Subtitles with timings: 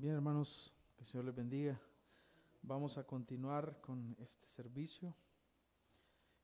[0.00, 1.76] Bien, hermanos, que el Señor les bendiga.
[2.62, 5.12] Vamos a continuar con este servicio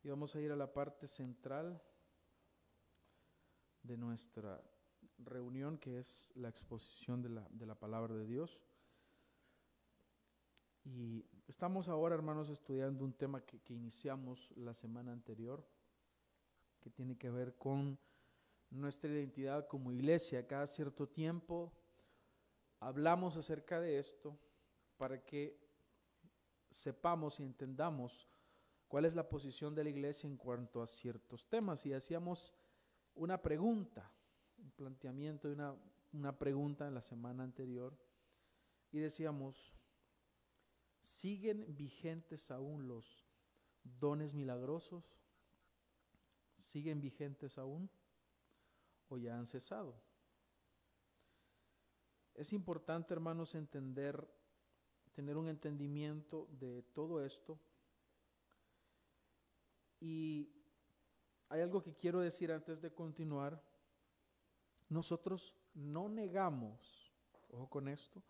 [0.03, 1.80] y vamos a ir a la parte central
[3.84, 4.60] de nuestra
[5.18, 8.61] reunión, que es la exposición de la, de la palabra de Dios.
[10.82, 15.64] Y estamos ahora, hermanos, estudiando un tema que, que iniciamos la semana anterior,
[16.80, 18.00] que tiene que ver con
[18.68, 20.45] nuestra identidad como iglesia.
[20.45, 21.73] Cada cierto tiempo
[22.85, 24.38] hablamos acerca de esto
[24.98, 25.59] para que
[26.70, 28.29] sepamos y entendamos
[28.88, 31.87] cuál es la posición de la iglesia en cuanto a ciertos temas.
[31.87, 32.52] Y hacíamos
[33.15, 34.10] una pregunta,
[34.59, 35.74] un planteamiento de una,
[36.12, 37.97] una pregunta en la semana anterior,
[38.93, 39.74] y decíamos,
[41.01, 43.27] ¿siguen vigentes aún los
[43.82, 45.19] dones milagrosos?
[46.55, 47.91] ¿Siguen vigentes aún
[49.09, 50.01] o ya han cesado?
[52.34, 54.29] Es importante, hermanos, entender,
[55.12, 57.59] tener un entendimiento de todo esto.
[60.01, 60.51] Y
[61.49, 63.62] hay algo que quiero decir antes de continuar.
[64.88, 67.12] Nosotros no negamos,
[67.50, 68.22] ojo con esto,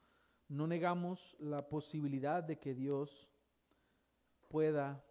[0.49, 3.31] no negamos la posibilidad de que Dios
[4.49, 5.03] pueda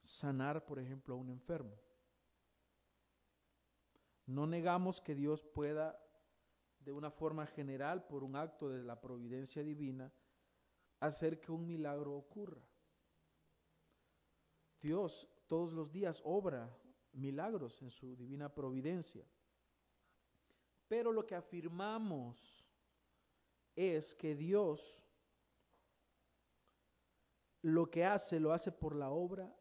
[0.00, 1.76] sanar, por ejemplo, a un enfermo.
[4.26, 6.01] No negamos que Dios pueda
[6.84, 10.12] de una forma general, por un acto de la providencia divina,
[11.00, 12.62] hacer que un milagro ocurra.
[14.80, 16.76] Dios todos los días obra
[17.12, 19.26] milagros en su divina providencia.
[20.88, 22.68] Pero lo que afirmamos
[23.74, 25.06] es que Dios
[27.62, 29.54] lo que hace lo hace por la obra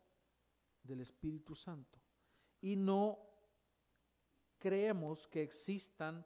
[0.83, 2.01] del Espíritu Santo.
[2.59, 3.19] Y no
[4.57, 6.25] creemos que existan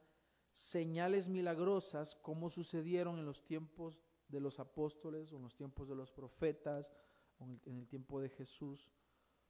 [0.56, 5.94] señales milagrosas como sucedieron en los tiempos de los apóstoles o en los tiempos de
[5.94, 6.94] los profetas
[7.38, 8.90] o en el, tiempo de Jesús,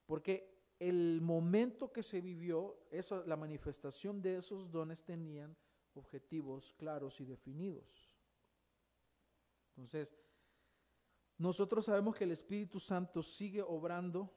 [0.04, 5.56] porque el momento que se vivió, eso, la manifestación de esos dones tenían
[5.94, 8.12] objetivos claros y definidos.
[9.68, 10.12] Entonces,
[11.38, 14.34] nosotros sabemos que el Espíritu Santo sigue obrando,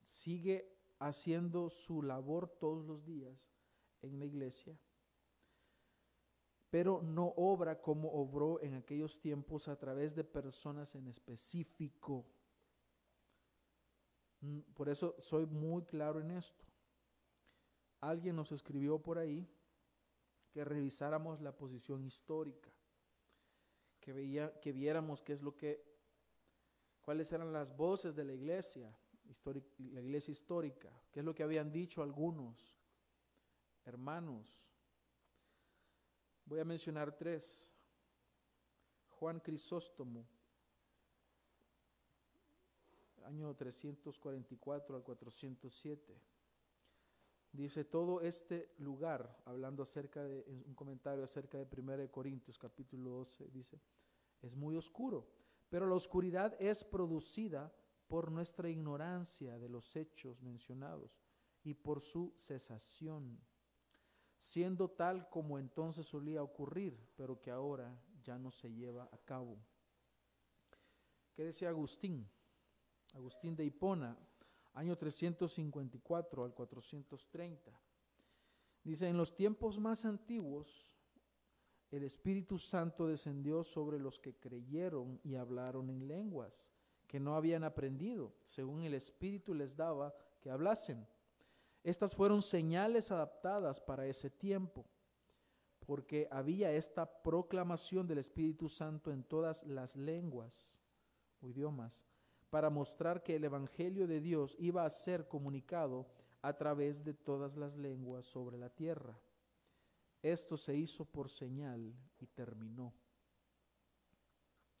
[0.00, 3.52] sigue haciendo su labor todos los días
[4.00, 4.80] en la iglesia
[6.70, 12.24] pero no obra como obró en aquellos tiempos a través de personas en específico.
[14.40, 16.64] Mm, por eso soy muy claro en esto.
[18.00, 19.46] Alguien nos escribió por ahí
[20.50, 22.70] que revisáramos la posición histórica,
[23.98, 25.84] que, veía, que viéramos qué es lo que,
[27.02, 28.96] cuáles eran las voces de la iglesia,
[29.78, 32.80] la iglesia histórica, qué es lo que habían dicho algunos
[33.84, 34.69] hermanos
[36.50, 37.72] Voy a mencionar tres.
[39.20, 40.26] Juan Crisóstomo,
[43.24, 46.20] año 344 al 407.
[47.52, 53.46] Dice, todo este lugar, hablando acerca de, un comentario acerca de 1 Corintios capítulo 12,
[53.52, 53.80] dice,
[54.42, 55.30] es muy oscuro,
[55.68, 57.72] pero la oscuridad es producida
[58.08, 61.16] por nuestra ignorancia de los hechos mencionados
[61.62, 63.38] y por su cesación
[64.40, 69.58] siendo tal como entonces solía ocurrir, pero que ahora ya no se lleva a cabo.
[71.34, 72.26] ¿Qué decía Agustín?
[73.12, 74.16] Agustín de Hipona,
[74.72, 77.70] año 354 al 430.
[78.82, 80.96] Dice, en los tiempos más antiguos,
[81.90, 86.70] el Espíritu Santo descendió sobre los que creyeron y hablaron en lenguas
[87.06, 91.06] que no habían aprendido, según el Espíritu les daba que hablasen.
[91.82, 94.84] Estas fueron señales adaptadas para ese tiempo,
[95.86, 100.74] porque había esta proclamación del Espíritu Santo en todas las lenguas
[101.40, 102.04] o idiomas,
[102.50, 106.06] para mostrar que el Evangelio de Dios iba a ser comunicado
[106.42, 109.18] a través de todas las lenguas sobre la tierra.
[110.22, 112.92] Esto se hizo por señal y terminó.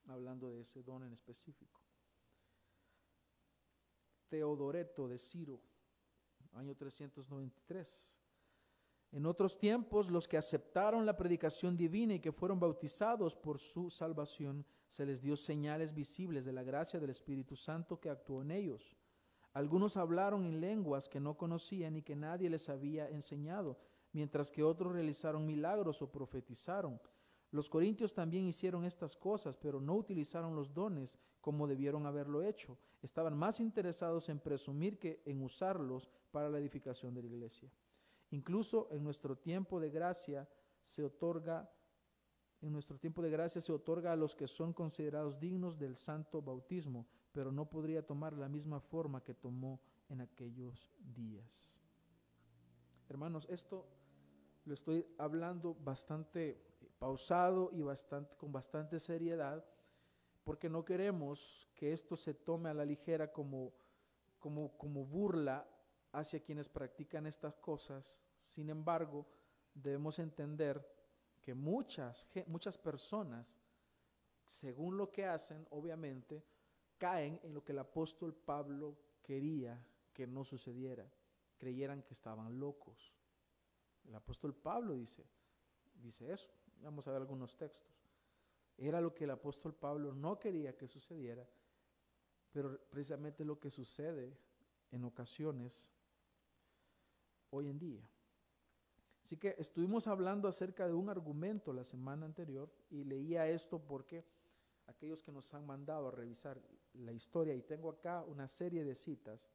[0.06, 1.80] Hablando de ese don en específico.
[4.28, 5.60] Teodoreto de Ciro
[6.52, 8.16] año 393.
[9.12, 13.90] En otros tiempos, los que aceptaron la predicación divina y que fueron bautizados por su
[13.90, 18.52] salvación, se les dio señales visibles de la gracia del Espíritu Santo que actuó en
[18.52, 18.96] ellos.
[19.52, 23.78] Algunos hablaron en lenguas que no conocían y que nadie les había enseñado,
[24.12, 27.00] mientras que otros realizaron milagros o profetizaron.
[27.52, 32.78] Los corintios también hicieron estas cosas, pero no utilizaron los dones como debieron haberlo hecho.
[33.02, 37.70] Estaban más interesados en presumir que en usarlos para la edificación de la iglesia.
[38.30, 40.48] Incluso en nuestro tiempo de gracia
[40.80, 41.68] se otorga
[42.62, 46.42] en nuestro tiempo de gracia se otorga a los que son considerados dignos del santo
[46.42, 49.80] bautismo, pero no podría tomar la misma forma que tomó
[50.10, 51.80] en aquellos días.
[53.08, 53.86] Hermanos, esto
[54.66, 56.69] lo estoy hablando bastante
[57.00, 57.82] pausado y
[58.36, 59.64] con bastante seriedad,
[60.44, 63.72] porque no queremos que esto se tome a la ligera como,
[65.08, 65.66] burla
[66.12, 68.20] hacia quienes practican estas cosas.
[68.38, 69.26] Sin embargo,
[69.74, 70.86] debemos entender
[71.40, 73.58] que muchas, muchas personas,
[74.44, 76.44] según lo que hacen, obviamente,
[76.98, 79.82] caen en lo que el apóstol Pablo quería
[80.12, 81.10] que no sucediera.
[81.56, 83.14] Creyeran que estaban locos.
[84.04, 85.24] El apóstol Pablo dice,
[85.94, 86.59] dice eso.
[86.82, 87.94] Vamos a ver algunos textos.
[88.76, 91.46] Era lo que el apóstol Pablo no quería que sucediera,
[92.52, 94.36] pero precisamente lo que sucede
[94.90, 95.90] en ocasiones
[97.50, 98.08] hoy en día.
[99.22, 104.24] Así que estuvimos hablando acerca de un argumento la semana anterior y leía esto porque
[104.86, 106.60] aquellos que nos han mandado a revisar
[106.94, 109.48] la historia, y tengo acá una serie de citas,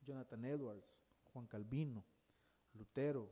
[0.00, 0.98] Jonathan Edwards,
[1.32, 2.04] Juan Calvino,
[2.74, 3.30] Lutero,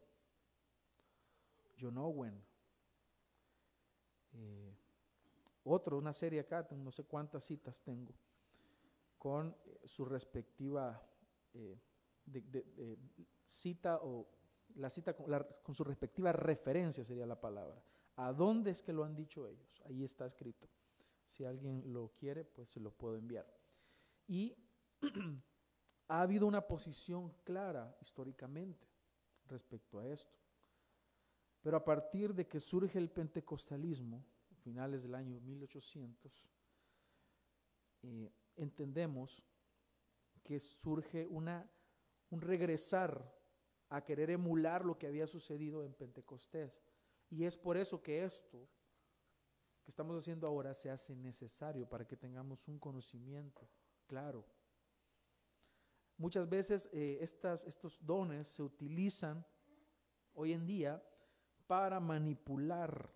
[1.79, 2.43] John Owen,
[4.33, 4.77] eh,
[5.65, 8.15] otro, una serie acá, no sé cuántas citas tengo,
[9.19, 11.03] con eh, su respectiva
[11.55, 11.79] eh,
[13.45, 14.29] cita o
[14.77, 15.27] la cita con,
[15.63, 17.83] con su respectiva referencia sería la palabra.
[18.17, 19.83] ¿A dónde es que lo han dicho ellos?
[19.85, 20.69] Ahí está escrito.
[21.25, 23.47] Si alguien lo quiere, pues se lo puedo enviar.
[24.27, 24.57] Y
[26.09, 28.87] ha habido una posición clara históricamente
[29.47, 30.37] respecto a esto.
[31.67, 34.25] Pero a partir de que surge el pentecostalismo,
[34.63, 36.53] finales del año 1800,
[38.05, 39.43] eh, entendemos
[40.45, 41.69] que surge una,
[42.31, 43.35] un regresar
[43.89, 46.85] a querer emular lo que había sucedido en Pentecostés.
[47.31, 48.69] Y es por eso que esto
[49.83, 53.69] que estamos haciendo ahora se hace necesario para que tengamos un conocimiento
[54.07, 54.47] claro.
[56.17, 59.45] Muchas veces eh, estas, estos dones se utilizan
[60.33, 61.03] hoy en día
[61.67, 63.11] para manipular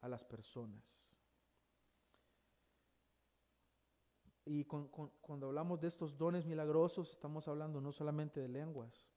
[0.00, 1.08] a las personas.
[4.44, 9.12] Y cuando hablamos de estos dones milagrosos, estamos hablando no solamente de lenguas,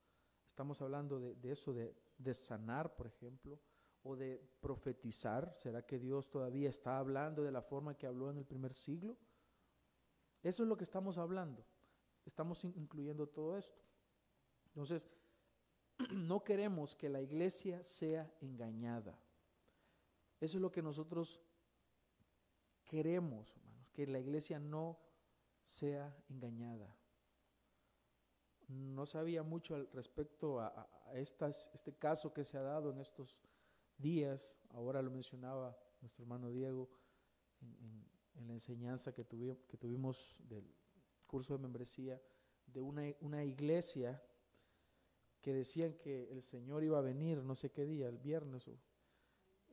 [0.56, 3.60] Estamos hablando de, eso, de, sanar, por ejemplo,
[4.04, 5.54] o de profetizar.
[5.58, 9.18] ¿Será que Dios todavía está hablando de la forma que habló en el primer siglo?
[10.42, 11.66] Eso es lo que estamos hablando.
[12.24, 13.82] Estamos incluyendo todo esto.
[14.68, 15.06] Entonces,
[16.12, 19.20] no queremos que la iglesia sea engañada.
[20.40, 21.40] Eso es lo que nosotros
[22.84, 25.00] queremos, hermanos, que la iglesia no
[25.64, 26.96] sea engañada
[28.68, 33.38] no sabía mucho al respecto a, este caso que se ha dado en estos
[33.98, 34.60] días.
[34.70, 36.90] Ahora lo mencionaba nuestro hermano Diego
[37.62, 40.70] en, la enseñanza que, tuvimos del
[41.26, 42.22] curso de membresía
[42.66, 44.22] de una iglesia
[45.46, 48.68] que decían que el Señor iba a venir no sé qué día, el viernes,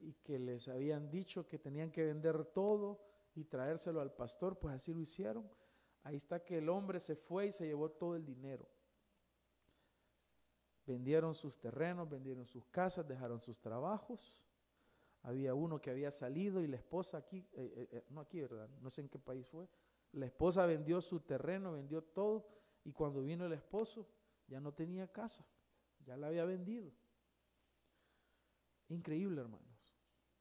[0.03, 3.01] y que les habían dicho que tenían que vender todo
[3.35, 5.51] y traérselo al pastor, pues así lo hicieron.
[6.03, 8.69] Ahí está que el hombre se fue y se llevó todo el dinero.
[10.85, 14.35] Vendieron sus terrenos, vendieron sus casas, dejaron sus trabajos.
[15.23, 18.69] Había uno que había salido y la esposa aquí, eh, eh, eh, no aquí, ¿verdad?
[18.83, 19.67] No sé en qué país fue.
[20.13, 22.47] La esposa vendió su terreno, vendió todo
[22.85, 24.07] y cuando vino el esposo
[24.53, 25.47] ya no tenía casa,
[26.07, 26.93] ya la había vendido.
[28.89, 29.97] Increíble, hermanos.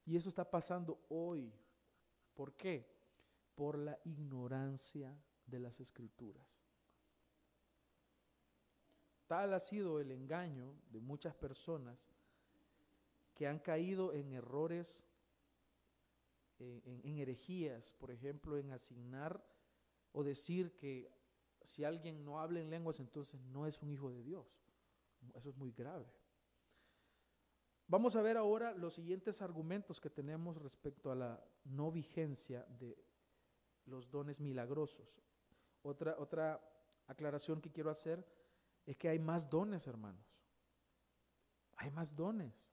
[0.05, 1.53] Y eso está pasando hoy.
[2.33, 2.89] ¿Por qué?
[3.55, 5.15] Por la ignorancia
[5.45, 6.61] de las escrituras.
[9.27, 12.09] Tal ha sido el engaño de muchas personas
[13.33, 15.05] que han caído en errores,
[16.59, 19.43] en, herejías, por ejemplo, en asignar
[20.11, 21.09] o decir que
[21.63, 24.60] si alguien no habla en lenguas, entonces no es un hijo de Dios.
[25.33, 26.05] Eso es muy grave.
[27.87, 32.97] Vamos a ver ahora los siguientes argumentos que tenemos respecto a la no vigencia de
[33.85, 35.21] los dones milagrosos.
[35.81, 36.61] Otra, otra
[37.07, 38.25] aclaración que quiero hacer
[38.85, 40.25] es que hay más dones, hermanos.
[41.75, 42.71] Hay más dones.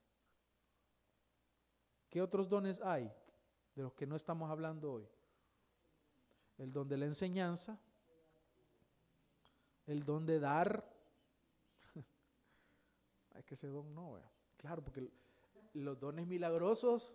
[2.08, 3.12] ¿Qué otros dones hay
[3.74, 5.08] de los que no estamos hablando hoy?
[6.56, 7.78] El don de la enseñanza,
[9.86, 10.97] el don de dar.
[13.48, 14.20] Que ese don no,
[14.58, 15.10] claro, porque
[15.72, 17.14] los dones milagrosos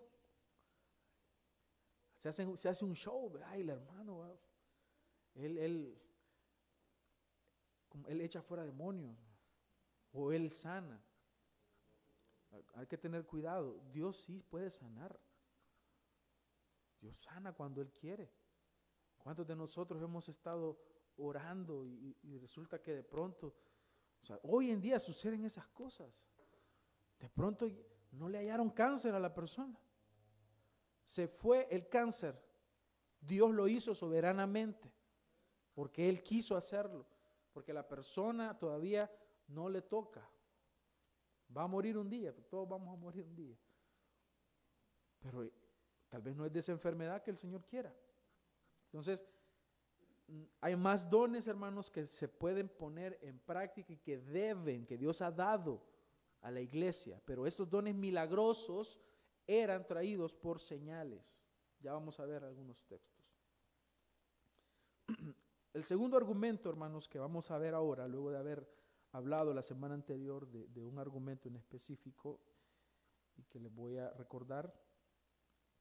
[2.17, 4.25] se, hacen, se hace un show, ay, el hermano,
[5.35, 6.03] él, él
[8.07, 9.17] él echa fuera demonios
[10.11, 11.01] o Él sana.
[12.75, 13.79] Hay que tener cuidado.
[13.91, 15.19] Dios sí puede sanar.
[17.01, 18.31] Dios sana cuando Él quiere.
[19.17, 20.79] ¿Cuántos de nosotros hemos estado
[21.17, 23.55] orando y, resulta que de pronto,
[24.23, 26.23] o sea, hoy en día suceden esas cosas.
[27.19, 27.69] De pronto
[28.11, 29.77] no le hallaron cáncer a la persona.
[31.03, 32.41] Se fue el cáncer.
[33.19, 34.93] Dios lo hizo soberanamente
[35.73, 37.05] porque Él quiso hacerlo.
[37.51, 39.11] Porque la persona todavía
[39.49, 40.25] no le toca.
[41.55, 43.57] Va a morir un día, todos vamos a morir un día.
[45.19, 45.51] Pero
[46.07, 47.93] tal vez no es de esa enfermedad que el Señor quiera.
[48.85, 49.25] Entonces,
[50.61, 55.21] hay más dones, hermanos, que se pueden poner en práctica y que deben, que Dios
[55.21, 55.81] ha dado
[56.41, 57.21] a la iglesia.
[57.25, 58.99] Pero estos dones milagrosos
[59.45, 61.45] eran traídos por señales.
[61.79, 63.37] Ya vamos a ver algunos textos.
[65.73, 68.69] El segundo argumento, hermanos, que vamos a ver ahora, luego de haber
[69.11, 72.39] hablado la semana anterior de, un argumento en específico
[73.35, 74.73] y que les voy a recordar.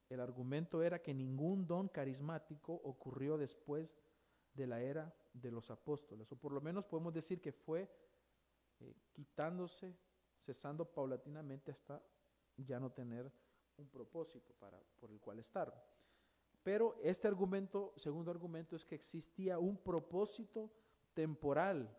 [0.08, 4.12] El argumento era que ningún don carismático ocurrió después de
[4.54, 7.88] la era de los apóstoles, o por lo menos podemos decir que fue
[8.80, 9.97] eh, quitándose,
[10.44, 12.02] cesando paulatinamente hasta
[12.56, 13.32] ya no tener
[13.78, 15.73] un propósito para, por el cual estar.
[16.62, 20.71] Pero este argumento, segundo argumento, es que existía un propósito
[21.14, 21.97] temporal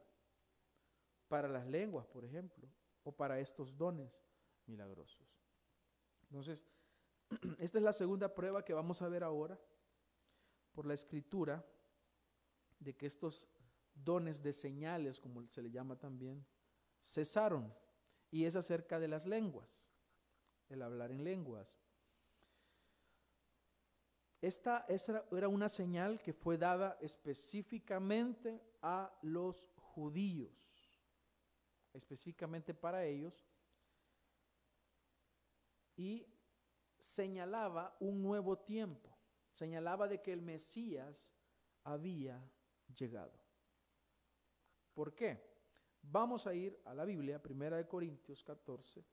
[1.27, 2.67] para las lenguas, por ejemplo,
[3.03, 4.23] o para estos dones
[4.65, 5.27] milagrosos.
[6.29, 6.65] Entonces,
[7.59, 9.59] esta es la segunda prueba que vamos a ver ahora
[10.73, 11.65] por la escritura
[12.83, 13.47] de que estos
[13.93, 16.45] dones de señales, como se le llama también,
[17.01, 17.73] cesaron.
[18.31, 19.89] Y es acerca de las lenguas,
[20.69, 21.77] el hablar en lenguas.
[24.41, 24.85] Esta,
[25.31, 30.73] era una señal que fue dada específicamente a los judíos
[31.93, 33.45] específicamente para ellos,
[35.95, 36.25] y
[36.97, 39.15] señalaba un nuevo tiempo,
[39.51, 41.35] señalaba de que el Mesías
[41.83, 42.43] había
[42.87, 43.33] llegado.
[44.93, 45.41] ¿Por qué?
[46.01, 49.05] Vamos a ir a la Biblia, Primera de Corintios 14.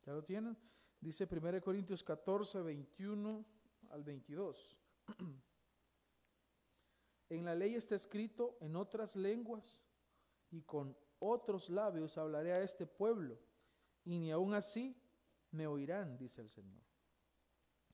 [0.06, 0.58] ¿Ya lo tienen?
[1.00, 3.46] Dice 1 Corintios 14, 21
[3.90, 4.78] al 22.
[7.28, 9.84] En la ley está escrito en otras lenguas
[10.52, 13.40] y con otros labios hablaré a este pueblo
[14.04, 14.96] y ni aun así
[15.50, 16.84] me oirán, dice el Señor.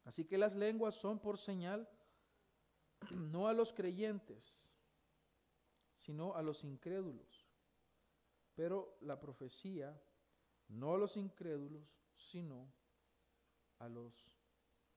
[0.03, 1.87] Así que las lenguas son por señal
[3.11, 4.73] no a los creyentes,
[5.93, 7.47] sino a los incrédulos.
[8.53, 9.97] Pero la profecía
[10.67, 12.71] no a los incrédulos, sino
[13.79, 14.35] a los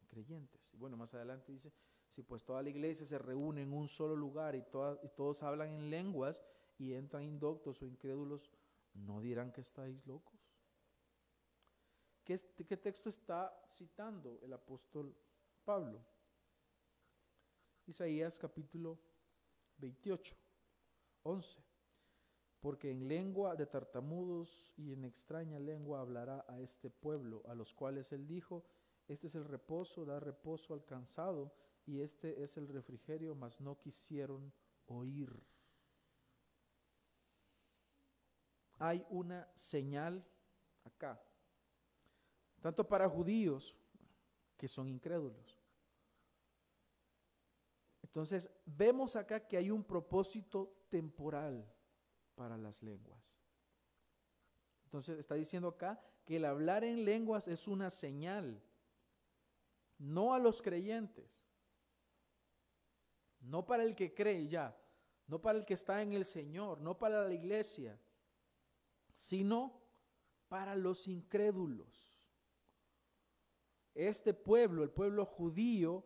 [0.06, 0.72] creyentes.
[0.74, 1.72] Y bueno, más adelante dice,
[2.06, 5.90] si pues toda la iglesia se reúne en un solo lugar y, todos hablan en
[5.90, 6.44] lenguas
[6.78, 8.50] y entran indoctos o incrédulos,
[8.92, 10.38] ¿no dirán que estáis locos?
[12.24, 15.14] ¿Qué, ¿Qué, texto está citando el apóstol
[15.64, 16.04] Pablo?
[17.86, 18.98] Isaías capítulo
[19.76, 20.34] 28,
[21.24, 21.73] 11
[22.64, 27.74] porque en lengua de tartamudos y en extraña lengua hablará a este pueblo, a los
[27.74, 28.64] cuales él dijo,
[29.06, 31.52] este es el reposo, da reposo al cansado,
[31.84, 34.50] y este es el refrigerio, mas no quisieron
[34.86, 35.30] oír.
[38.78, 40.24] Hay una señal
[40.84, 41.22] acá,
[42.62, 43.76] tanto para judíos
[44.56, 45.60] que son incrédulos.
[48.00, 51.73] Entonces, vemos acá que hay un propósito temporal
[52.34, 53.38] para las lenguas.
[54.84, 58.62] Entonces está diciendo acá que el hablar en lenguas es una señal,
[59.98, 61.44] no a los creyentes,
[63.40, 64.76] no para el que cree ya,
[65.26, 67.98] no para el que está en el Señor, no para la iglesia,
[69.14, 69.82] sino
[70.48, 72.18] para los incrédulos.
[73.94, 76.04] Este pueblo, el pueblo judío,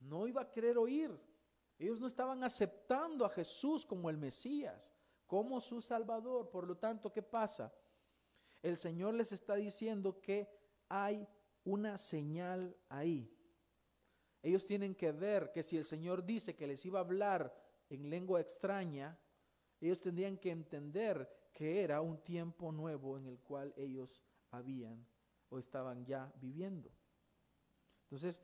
[0.00, 1.18] no iba a querer oír.
[1.78, 4.95] Ellos no estaban aceptando a Jesús como el Mesías
[5.26, 6.50] como su Salvador.
[6.50, 7.72] Por lo tanto, ¿qué pasa?
[8.62, 10.48] El Señor les está diciendo que
[10.88, 11.26] hay
[11.64, 13.32] una señal ahí.
[14.42, 17.52] Ellos tienen que ver que si el Señor dice que les iba a hablar
[17.90, 19.18] en lengua extraña,
[19.80, 25.06] ellos tendrían que entender que era un tiempo nuevo en el cual ellos habían
[25.48, 26.90] o estaban ya viviendo.
[28.04, 28.40] Entonces,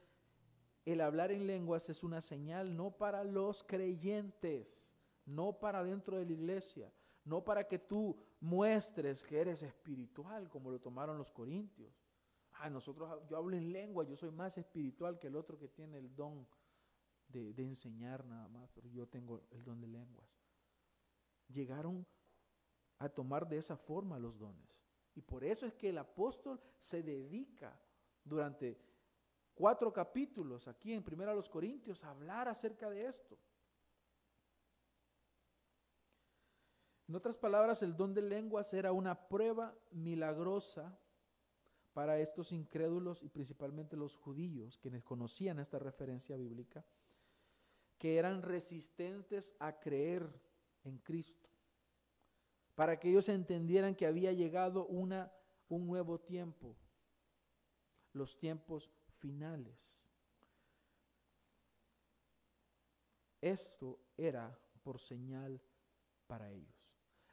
[0.85, 6.27] el hablar en lenguas es una señal no para los creyentes, no para dentro de
[6.27, 6.93] la iglesia,
[7.25, 12.03] no para que tú muestres que eres espiritual, como lo tomaron los corintios.
[12.55, 15.99] Ah, nosotros, yo hablo en lengua, yo soy más espiritual que el otro que tiene
[15.99, 16.47] el don
[17.29, 20.39] de, enseñar nada más, pero yo tengo el don de lenguas.
[21.49, 22.07] Llegaron
[22.99, 24.85] a tomar de esa forma los dones.
[25.15, 27.79] Y por eso es que el apóstol se dedica
[28.25, 28.79] durante
[29.55, 33.39] cuatro capítulos aquí en Primera los Corintios a hablar acerca de esto.
[37.13, 40.99] En otras palabras, el don de lenguas era una prueba milagrosa
[41.93, 46.87] para estos incrédulos y principalmente los judíos, quienes conocían esta referencia bíblica,
[47.99, 50.27] que eran resistentes a creer
[50.85, 51.51] en Cristo,
[52.75, 55.31] para que ellos entendieran que había llegado una,
[55.69, 56.79] un nuevo tiempo,
[58.15, 60.03] los tiempos finales.
[63.43, 65.61] Esto era por señal
[66.27, 66.82] para ellos.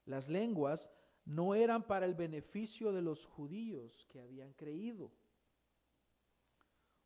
[0.09, 0.89] Las lenguas
[1.23, 5.11] no eran para el beneficio de los judíos que habían creído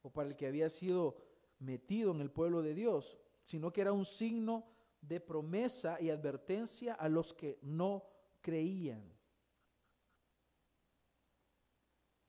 [0.02, 1.18] o para el que había sido
[1.60, 4.66] metido en el pueblo de Dios, sino que era un signo
[5.02, 8.06] de promesa y advertencia a los que no
[8.40, 9.04] creían.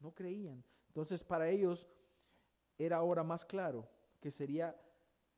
[0.01, 0.65] No creían.
[0.89, 1.87] Entonces para ellos
[2.79, 3.89] era ahora más claro
[4.21, 4.77] que sería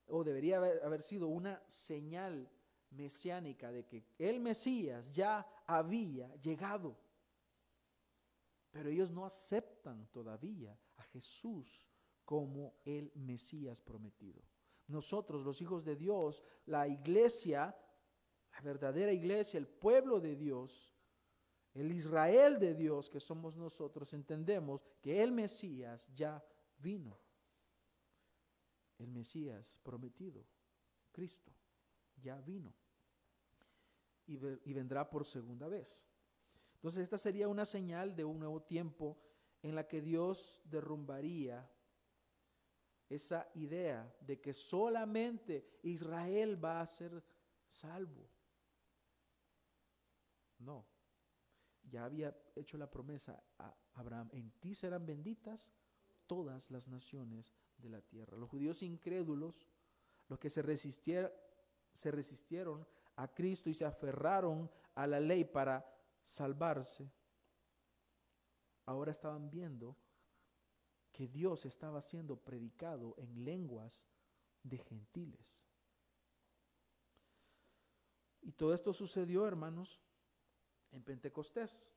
[0.06, 2.50] o debería haber, sido una señal
[2.90, 6.96] mesiánica de que el Mesías ya había llegado.
[8.70, 11.88] Pero ellos no aceptan todavía a Jesús
[12.24, 14.42] como el Mesías prometido.
[14.88, 17.76] Nosotros, los hijos de Dios, la iglesia,
[18.52, 20.92] la verdadera iglesia, el pueblo de Dios,
[21.74, 26.44] el Israel de Dios que somos nosotros, entendemos que el Mesías ya
[26.78, 27.18] vino.
[28.98, 30.44] El Mesías prometido,
[31.12, 31.52] Cristo,
[32.22, 32.74] ya vino
[34.26, 34.36] y,
[34.72, 36.04] vendrá por segunda vez.
[36.74, 39.18] Entonces esta sería una señal de un nuevo tiempo
[39.62, 41.70] en la que Dios derrumbaría
[43.08, 47.22] esa idea de que solamente Israel va a ser
[47.68, 48.28] salvo.
[50.58, 50.86] No,
[51.84, 55.72] ya había hecho la promesa a Abraham, en ti serán benditas
[56.26, 58.36] todas las naciones de la tierra.
[58.36, 59.68] Los judíos incrédulos,
[60.28, 61.30] los que se resistieron,
[61.96, 65.84] se resistieron a Cristo y se aferraron a la ley para
[66.22, 67.10] salvarse,
[68.84, 69.96] ahora estaban viendo
[71.10, 74.06] que Dios estaba siendo predicado en lenguas
[74.62, 75.66] de gentiles.
[78.42, 80.02] Y todo esto sucedió, hermanos,
[80.92, 81.90] en Pentecostés.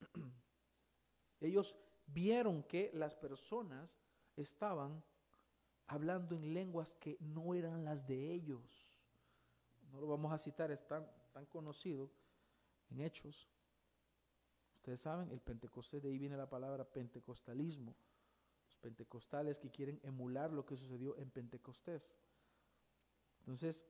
[1.40, 4.00] Ellos vieron que las personas
[4.36, 5.04] estaban
[5.86, 8.93] hablando en lenguas que no eran las de ellos
[9.94, 12.10] no lo vamos a citar, es tan, tan conocido
[12.90, 13.48] en Hechos.
[14.74, 17.94] Ustedes saben, el Pentecostés, de ahí viene la palabra pentecostalismo.
[18.66, 22.12] Los pentecostales que quieren emular lo que sucedió en Pentecostés.
[23.38, 23.86] Entonces,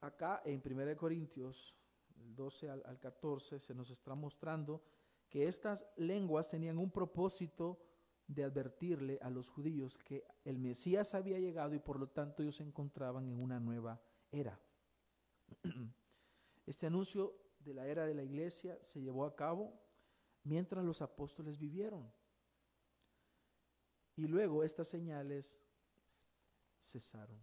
[0.00, 1.76] acá en 1 Corintios,
[2.16, 4.82] el 12 al, al 14, se nos está mostrando
[5.30, 7.78] que estas lenguas tenían un propósito
[8.26, 12.56] de advertirle a los judíos que el Mesías había llegado y por lo tanto ellos
[12.56, 14.60] se encontraban en una nueva era.
[16.66, 19.78] Este anuncio de la era de la iglesia se llevó a cabo
[20.44, 22.10] mientras los apóstoles vivieron.
[24.16, 25.60] Y luego estas señales
[26.80, 27.38] cesaron.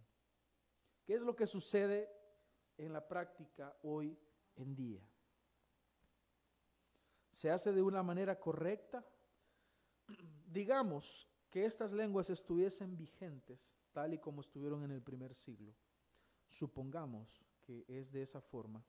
[1.04, 2.08] ¿Qué es lo que sucede
[2.78, 4.18] en la práctica hoy
[4.56, 5.06] en día?
[7.30, 9.04] ¿Se hace de una manera correcta?
[10.52, 15.74] digamos que estas lenguas estuviesen vigentes tal y como estuvieron en el primer siglo,
[16.46, 18.84] supongamos que es de esa forma,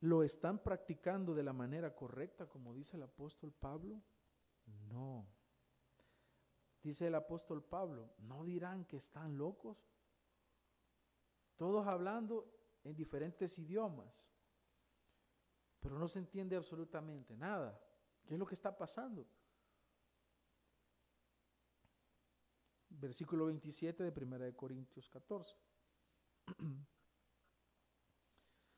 [0.00, 4.02] ¿lo están practicando de la manera correcta como dice el apóstol Pablo?
[4.88, 5.26] No.
[6.82, 9.78] Dice el apóstol Pablo, ¿no dirán que están locos?
[11.56, 12.50] Todos hablando
[12.82, 14.34] en diferentes idiomas,
[15.80, 17.80] pero no se entiende absolutamente nada.
[18.26, 19.26] ¿Qué es lo que está pasando?
[22.88, 25.56] Versículo 27 de 1 Corintios 14.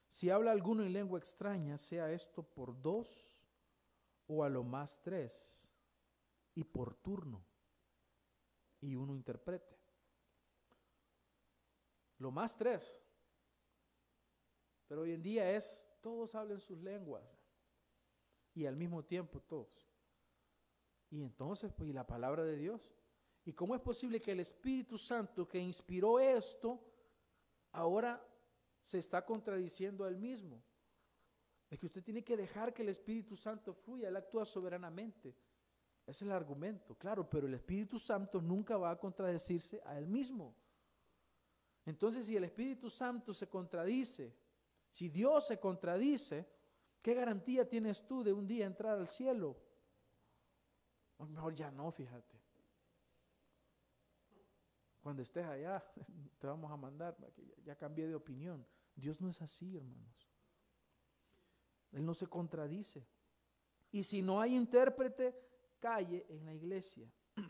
[0.08, 3.46] si habla alguno en lengua extraña, sea esto por dos
[4.26, 5.68] o a lo más tres,
[6.54, 7.44] y por turno,
[8.80, 9.78] y uno interprete.
[12.18, 12.98] Lo más tres.
[14.88, 17.35] Pero hoy en día es, todos hablan sus lenguas.
[18.56, 19.86] Y al mismo tiempo todos.
[21.10, 22.90] Y entonces, pues, ¿y la palabra de Dios?
[23.44, 26.80] ¿Y cómo es posible que el Espíritu Santo que inspiró esto,
[27.70, 28.26] ahora
[28.80, 30.62] se está contradiciendo a él mismo?
[31.68, 35.36] Es que usted tiene que dejar que el Espíritu Santo fluya, él actúa soberanamente.
[36.06, 40.06] Ese es el argumento, claro, pero el Espíritu Santo nunca va a contradecirse a él
[40.06, 40.56] mismo.
[41.84, 44.34] Entonces, si el Espíritu Santo se contradice,
[44.90, 46.55] si Dios se contradice,
[47.02, 49.56] ¿qué garantía tienes tú de un día entrar al cielo?
[51.18, 52.40] O mejor ya no, fíjate.
[55.00, 55.84] Cuando estés allá,
[56.38, 57.16] te vamos a mandar,
[57.64, 58.66] ya cambié de opinión.
[58.94, 60.28] Dios no es así, hermanos.
[61.92, 63.06] Él no se contradice.
[63.90, 65.34] Y si no hay intérprete,
[65.78, 67.10] calle en la iglesia.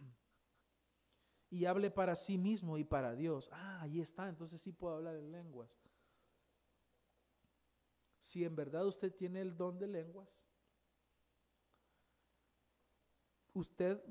[1.50, 3.48] y hable para sí mismo y para Dios.
[3.52, 5.70] Ah, ahí está, entonces sí puedo hablar en lenguas.
[8.26, 10.44] Si en verdad usted tiene el don de lenguas,
[13.54, 14.02] usted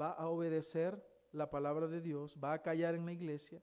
[0.00, 3.62] va a obedecer la palabra de Dios, va a callar en la iglesia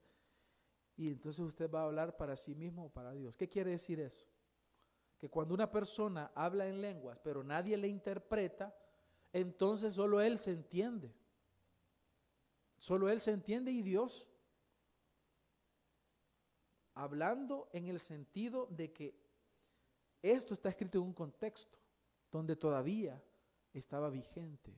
[0.95, 3.35] y entonces usted va a hablar para sí mismo o para Dios.
[3.35, 4.27] ¿Qué quiere decir eso?
[5.17, 8.75] que cuando una persona habla en lenguas, pero nadie le interpreta,
[9.31, 11.15] entonces solo él se entiende.
[12.77, 14.31] Solo él se entiende y Dios.
[16.95, 19.20] Hablando en el sentido de que
[20.21, 21.77] esto está escrito en un contexto
[22.31, 23.21] donde todavía
[23.73, 24.71] estaba vigente.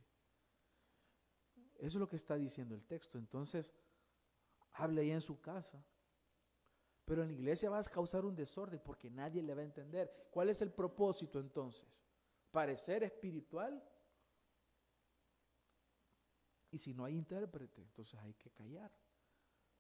[1.76, 3.18] Eso es lo que está diciendo el texto.
[3.18, 3.74] Entonces,
[4.72, 5.84] hable ahí en su casa
[7.06, 10.30] pero en la iglesia vas a causar un desorden porque nadie le va a entender.
[10.32, 12.04] ¿Cuál es el propósito entonces?
[12.52, 13.84] Parecer espiritual.
[16.72, 18.92] Y si no hay intérprete, entonces hay que callar.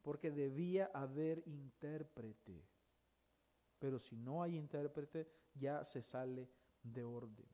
[0.01, 2.67] Porque debía haber intérprete.
[3.79, 6.49] Pero si no hay intérprete, ya se sale
[6.81, 7.47] de orden.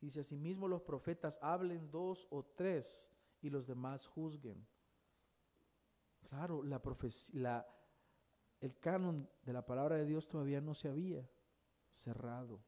[0.00, 4.66] Dice asimismo los profetas hablen dos o tres y los demás juzguen.
[6.28, 6.80] Claro, la,
[7.32, 7.66] la,
[8.60, 11.28] el canon de la palabra de Dios todavía no se había
[11.90, 12.60] cerrado.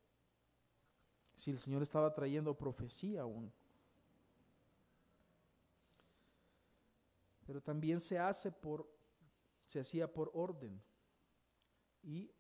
[1.35, 3.53] Si el Señor estaba trayendo profecía aún.
[7.47, 8.89] Pero también se hace por,
[9.65, 10.83] se hacía por orden.
[12.03, 12.31] Y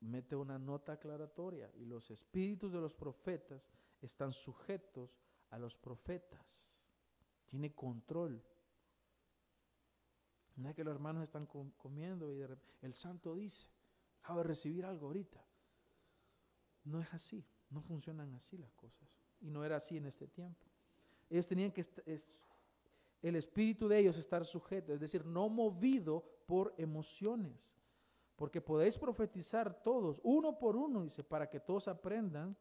[0.00, 1.70] mete una nota aclaratoria.
[1.76, 5.18] Y los espíritus de los profetas están sujetos
[5.50, 6.84] a los profetas.
[7.44, 8.42] Tiene control.
[10.56, 12.44] No es que los hermanos están comiendo y
[12.82, 13.68] el santo dice,
[14.20, 15.44] acabo de recibir algo ahorita.
[16.84, 19.08] No es así, no funcionan así las cosas.
[19.40, 20.66] Y no era así en este tiempo.
[21.30, 22.44] Ellos tenían que, es,
[23.22, 27.77] el espíritu de ellos estar sujeto, es decir, no movido por emociones.
[28.38, 32.56] Porque podéis profetizar todos, uno por uno, dice, para que todos aprendan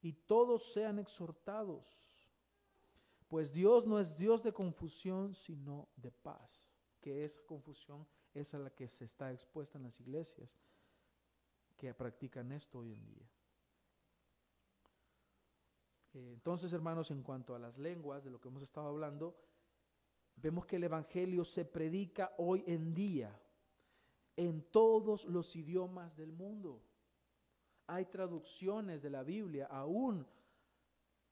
[0.00, 1.84] y todos sean exhortados.
[3.26, 8.60] Pues Dios no es Dios de confusión, sino de paz que esa confusión es a
[8.60, 10.56] la que se está expuesta en las iglesias
[11.76, 13.28] que practican esto hoy en día.
[16.14, 19.36] Eh, entonces, hermanos, en cuanto a las lenguas, de lo que hemos estado hablando,
[20.36, 23.36] vemos que el Evangelio se predica hoy en día
[24.38, 26.80] en todos los idiomas del mundo.
[27.88, 30.24] Hay traducciones de la Biblia, aún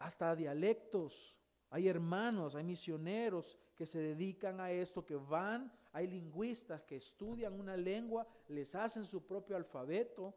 [0.00, 1.40] hasta dialectos.
[1.70, 7.52] Hay hermanos, hay misioneros que se dedican a esto, que van, hay lingüistas que estudian
[7.52, 10.34] una lengua, les hacen su propio alfabeto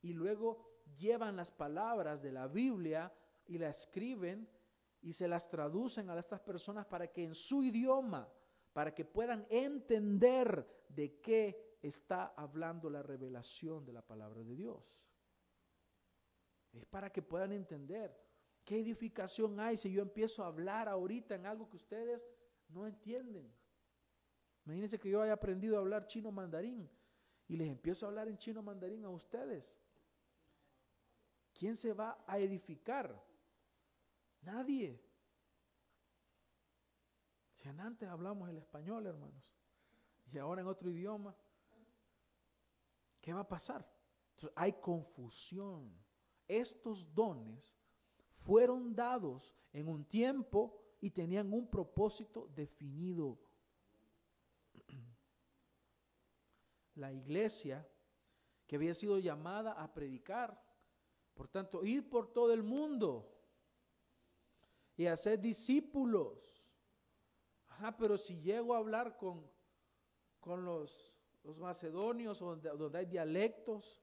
[0.00, 0.64] y luego
[0.96, 3.12] llevan las palabras de la Biblia
[3.46, 4.48] y la escriben
[5.00, 8.28] y se las traducen a estas personas para que en su idioma,
[8.72, 15.04] para que puedan entender de qué está hablando la revelación de la palabra de Dios.
[16.72, 18.16] Es para que puedan entender
[18.64, 22.26] qué edificación hay si yo empiezo a hablar ahorita en algo que ustedes
[22.68, 23.52] no entienden.
[24.64, 26.88] Imagínense que yo haya aprendido a hablar chino mandarín
[27.48, 29.78] y les empiezo a hablar en chino mandarín a ustedes.
[31.52, 33.22] ¿Quién se va a edificar?
[34.40, 35.00] Nadie.
[37.52, 39.54] Si antes hablamos el español, hermanos,
[40.32, 41.36] y ahora en otro idioma,
[43.22, 43.88] ¿qué va a pasar?
[44.32, 45.90] Entonces, hay confusión.
[46.46, 47.74] Estos dones
[48.28, 53.38] fueron dados en un tiempo y tenían un propósito definido.
[56.96, 57.88] La iglesia
[58.66, 60.62] que había sido llamada a predicar,
[61.34, 63.28] por tanto, ir por todo el mundo
[64.96, 66.62] y hacer discípulos.
[67.68, 69.48] Ajá, pero si llego a hablar con,
[70.40, 74.00] con los, los macedonios donde, donde hay dialectos,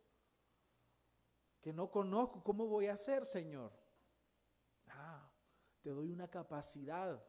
[1.61, 3.71] que no conozco, ¿cómo voy a hacer, Señor?
[4.87, 5.29] Ah,
[5.81, 7.21] te doy una capacidad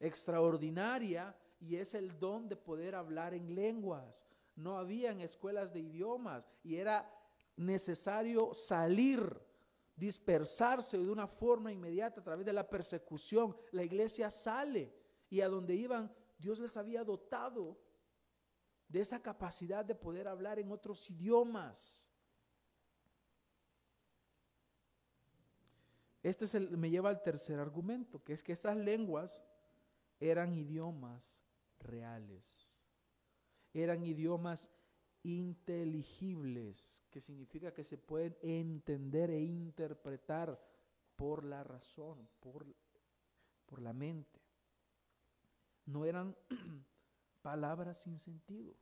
[0.00, 4.26] extraordinaria y es el don de poder hablar en lenguas.
[4.56, 7.08] No habían escuelas de idiomas y era
[7.56, 9.40] necesario salir,
[9.94, 13.56] dispersarse de una forma inmediata a través de la persecución.
[13.70, 14.92] La iglesia sale
[15.30, 17.78] y a donde iban, Dios les había dotado
[18.92, 22.06] de esa capacidad de poder hablar en otros idiomas.
[26.22, 29.42] Este es el, me lleva al tercer argumento, que es que estas lenguas
[30.20, 31.42] eran idiomas
[31.80, 32.84] reales.
[33.72, 34.70] Eran idiomas
[35.22, 40.62] inteligibles, que significa que se pueden entender e interpretar
[41.16, 42.66] por la razón, por,
[43.64, 44.38] por la mente.
[45.86, 46.36] No eran
[47.42, 48.74] palabras sin sentido.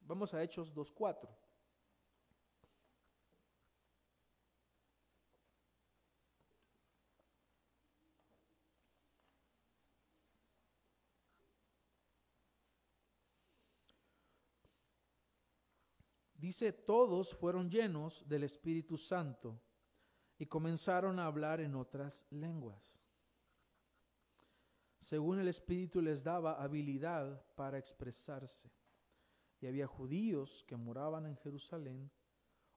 [0.00, 1.28] Vamos a Hechos 2.4.
[16.34, 19.62] Dice, todos fueron llenos del Espíritu Santo
[20.38, 22.99] y comenzaron a hablar en otras lenguas.
[25.00, 28.70] Según el Espíritu les daba habilidad para expresarse.
[29.60, 32.10] Y había judíos que moraban en Jerusalén,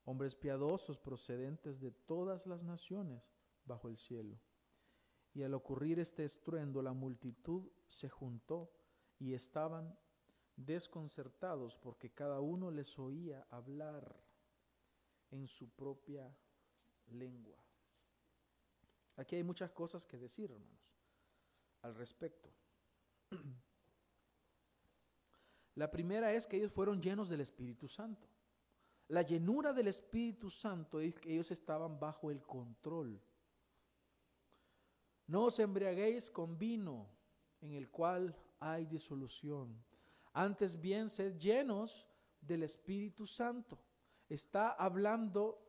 [0.05, 3.21] hombres piadosos procedentes de todas las naciones
[3.65, 4.39] bajo el cielo.
[5.33, 8.71] Y al ocurrir este estruendo, la multitud se juntó
[9.19, 9.97] y estaban
[10.55, 14.23] desconcertados porque cada uno les oía hablar
[15.31, 16.33] en su propia
[17.07, 17.57] lengua.
[19.15, 20.92] Aquí hay muchas cosas que decir, hermanos,
[21.83, 22.49] al respecto.
[25.75, 28.27] La primera es que ellos fueron llenos del Espíritu Santo.
[29.07, 33.21] La llenura del Espíritu Santo es que ellos estaban bajo el control.
[35.27, 37.09] No os embriaguéis con vino
[37.61, 39.83] en el cual hay disolución.
[40.33, 42.07] Antes bien, sed llenos
[42.39, 43.79] del Espíritu Santo.
[44.29, 45.59] Está hablando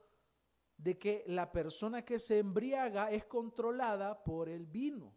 [0.77, 5.13] de que la persona que se embriaga es controlada por el vino.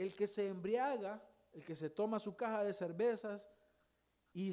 [0.00, 3.50] El que se embriaga, el que se toma su caja de cervezas
[4.32, 4.50] y,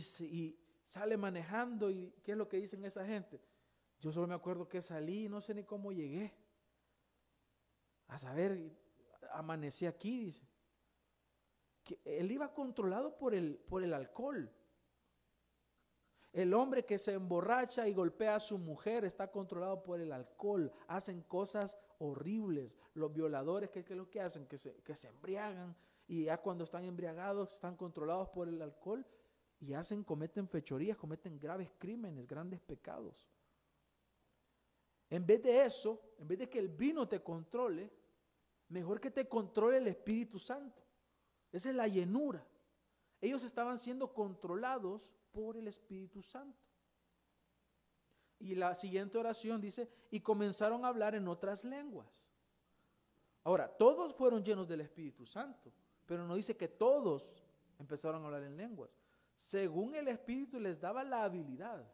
[0.83, 3.41] sale manejando, y ¿qué es lo que dicen esa gente?
[4.01, 6.33] Yo solo me acuerdo que salí, no sé ni cómo llegué.
[8.07, 8.77] A saber,
[9.31, 10.45] amanecí aquí, dice.
[12.03, 14.53] Él iba controlado por el, por el alcohol.
[16.33, 20.73] El hombre que se emborracha y golpea a su mujer está controlado por el alcohol.
[20.89, 22.77] Hacen cosas horribles.
[22.93, 24.47] Los violadores, ¿qué, es lo que hacen?
[24.47, 25.75] Que se, que se embriagan
[26.07, 29.05] y ya cuando están embriagados están controlados por el alcohol
[29.59, 33.27] y hacen, cometen fechorías, cometen graves crímenes, grandes pecados.
[35.09, 37.91] En vez de eso, en vez de que el vino te controle,
[38.69, 40.81] mejor que te controle el Espíritu Santo.
[41.51, 42.45] Esa es la llenura.
[43.19, 46.66] Ellos estaban siendo controlados por el Espíritu Santo.
[48.39, 52.27] Y la siguiente oración dice, y comenzaron a hablar en otras lenguas.
[53.43, 55.71] Ahora, todos fueron llenos del Espíritu Santo,
[56.05, 57.33] pero no dice que todos
[57.79, 58.91] empezaron a hablar en lenguas.
[59.35, 61.85] Según el Espíritu les daba la habilidad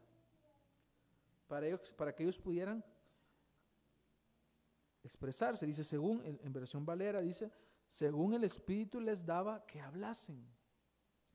[1.48, 2.84] para, ellos, para que ellos pudieran
[5.04, 5.66] expresarse.
[5.66, 7.52] Dice, según, en versión Valera, dice,
[7.88, 10.44] según el Espíritu les daba que hablasen,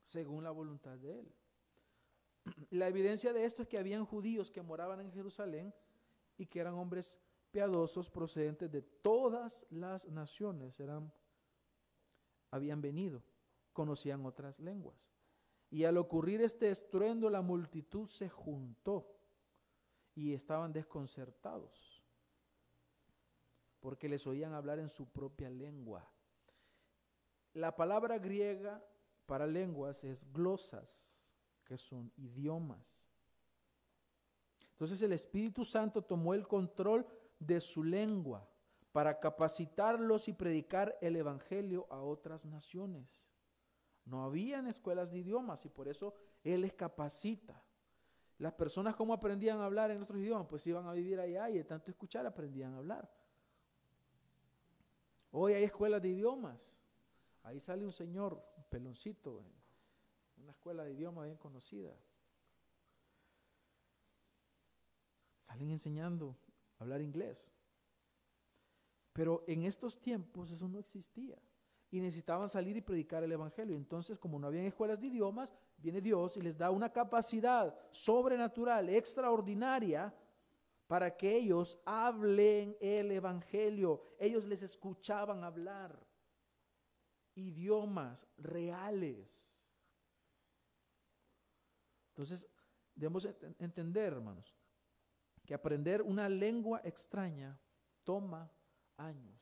[0.01, 1.33] según la voluntad de Él.
[2.69, 5.73] La evidencia de esto es que habían judíos que moraban en Jerusalén
[6.37, 7.17] y que eran hombres
[7.51, 11.11] piadosos procedentes de todas las naciones, eran,
[12.51, 13.23] habían venido,
[13.73, 15.11] conocían otras lenguas.
[15.71, 19.15] Y al ocurrir este estruendo, la multitud se juntó
[20.15, 22.03] y estaban desconcertados,
[23.79, 26.09] porque les oían hablar en su propia lengua.
[27.53, 28.83] La palabra griega
[29.25, 31.18] para lenguas es glosas
[31.69, 33.05] que son idiomas.
[34.71, 37.05] Entonces el Espíritu Santo tomó el control
[37.37, 38.49] de su lengua
[38.91, 43.21] para capacitarlos y predicar el Evangelio a otras naciones.
[44.03, 47.63] No habían escuelas de idiomas y por eso Él les capacita.
[48.39, 51.57] Las personas cómo aprendían a hablar en otros idiomas, pues iban a vivir allá y
[51.57, 53.13] de tanto escuchar aprendían a hablar.
[55.29, 56.81] Hoy hay escuelas de idiomas.
[57.43, 59.58] Ahí sale un señor, un peloncito, una
[60.69, 61.97] escuela de idioma bien conocida.
[65.39, 66.37] Salen enseñando
[66.77, 67.51] a hablar inglés.
[69.11, 71.41] Pero en estos tiempos eso no existía.
[71.91, 73.75] y necesitaban salir y predicar el Evangelio.
[73.75, 78.89] Entonces, como no habían escuelas de idiomas, viene Dios y les da una capacidad sobrenatural,
[78.89, 80.13] extraordinaria,
[80.85, 84.03] para que ellos hablen el Evangelio.
[84.19, 85.99] Ellos les escuchaban hablar
[87.33, 89.48] idiomas reales.
[92.19, 92.49] Entonces,
[92.93, 93.25] debemos
[93.59, 94.53] entender, hermanos,
[95.45, 97.57] que aprender una lengua extraña
[98.03, 98.51] toma
[98.97, 99.39] años.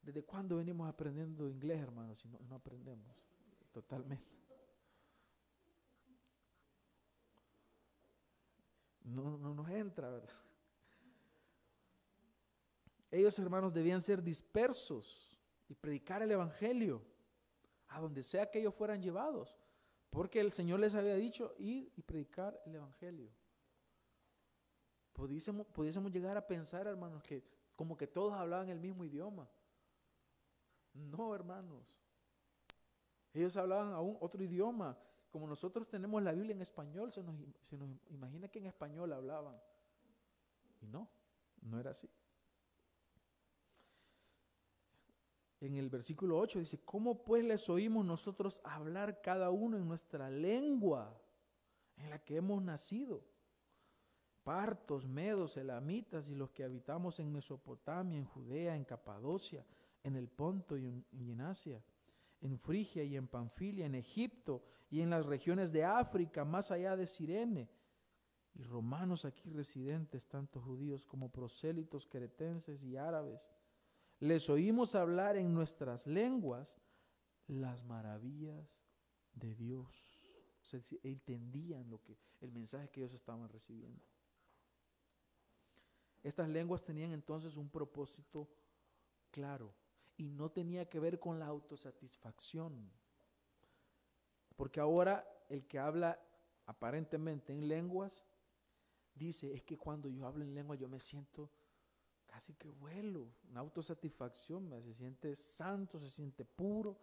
[0.00, 3.16] ¿Desde cuándo venimos aprendiendo inglés, hermanos, si no, no aprendemos?
[3.72, 4.24] Totalmente.
[9.02, 10.38] No, no nos entra, ¿verdad?
[13.10, 15.36] Ellos, hermanos, debían ser dispersos
[15.68, 17.02] y predicar el Evangelio
[17.88, 19.58] a donde sea que ellos fueran llevados,
[20.10, 23.30] porque el Señor les había dicho ir y predicar el Evangelio.
[25.12, 27.44] Pudiésemos, pudiésemos llegar a pensar, hermanos, que
[27.74, 29.48] como que todos hablaban el mismo idioma.
[30.94, 31.98] No, hermanos.
[33.34, 34.98] Ellos hablaban aún otro idioma.
[35.30, 37.22] Como nosotros tenemos la Biblia en español, se
[37.62, 39.60] se nos imagina que en español hablaban.
[40.80, 41.08] Y no,
[41.62, 42.08] no era así.
[45.60, 50.30] En el versículo 8 dice, ¿cómo pues les oímos nosotros hablar cada uno en nuestra
[50.30, 51.20] lengua
[51.96, 53.24] en la que hemos nacido?
[54.44, 59.66] Partos, medos, elamitas y los que habitamos en Mesopotamia, en Judea, en Capadocia,
[60.04, 61.82] en el Ponto y en, Asia,
[62.40, 66.96] en Frigia y en Panfilia, en Egipto y en las regiones de África, más allá
[66.96, 67.68] de Sirene,
[68.54, 73.48] y romanos aquí residentes, tanto judíos como prosélitos, cretenses y árabes
[74.20, 76.76] les oímos hablar en nuestras lenguas
[77.46, 78.68] las maravillas
[79.32, 80.34] de Dios.
[81.02, 84.04] Entendían lo que, el mensaje que ellos estaban recibiendo.
[86.22, 88.48] Estas lenguas tenían entonces un propósito
[89.30, 89.72] claro
[90.16, 92.90] y no tenía que ver con la autosatisfacción.
[94.56, 96.20] Porque ahora el que habla
[96.66, 98.24] aparentemente en lenguas
[99.14, 101.50] dice, es que cuando yo hablo en lengua yo me siento
[102.38, 106.96] casi que vuelo, una autosatisfacción, se siente santo, se siente puro,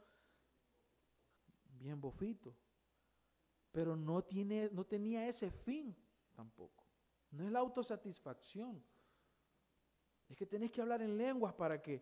[1.78, 2.56] bien bofito.
[3.70, 5.94] Pero no, tiene, no tenía ese fin
[6.34, 6.86] tampoco.
[7.32, 8.82] No es la autosatisfacción.
[10.30, 12.02] Es que tenés que hablar en lenguas para que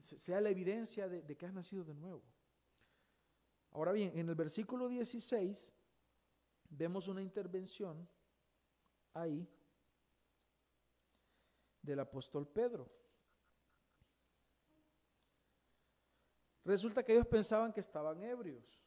[0.00, 2.22] sea la evidencia de, de que has nacido de nuevo.
[3.72, 5.70] Ahora bien, en el versículo 16
[6.70, 8.08] vemos una intervención
[9.12, 9.46] ahí
[11.84, 12.90] del apóstol Pedro.
[16.64, 18.80] Resulta que ellos pensaban que estaban ebrios,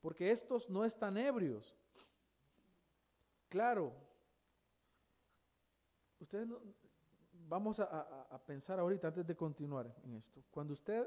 [0.00, 1.76] porque estos no están ebrios.
[3.48, 3.94] Claro,
[6.18, 6.48] ustedes
[7.32, 10.42] vamos a, pensar ahorita antes de continuar en esto.
[10.50, 11.06] Cuando usted,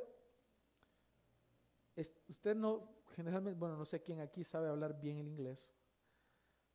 [2.29, 5.73] usted no, generalmente, bueno, no sé quién aquí sabe hablar bien el inglés,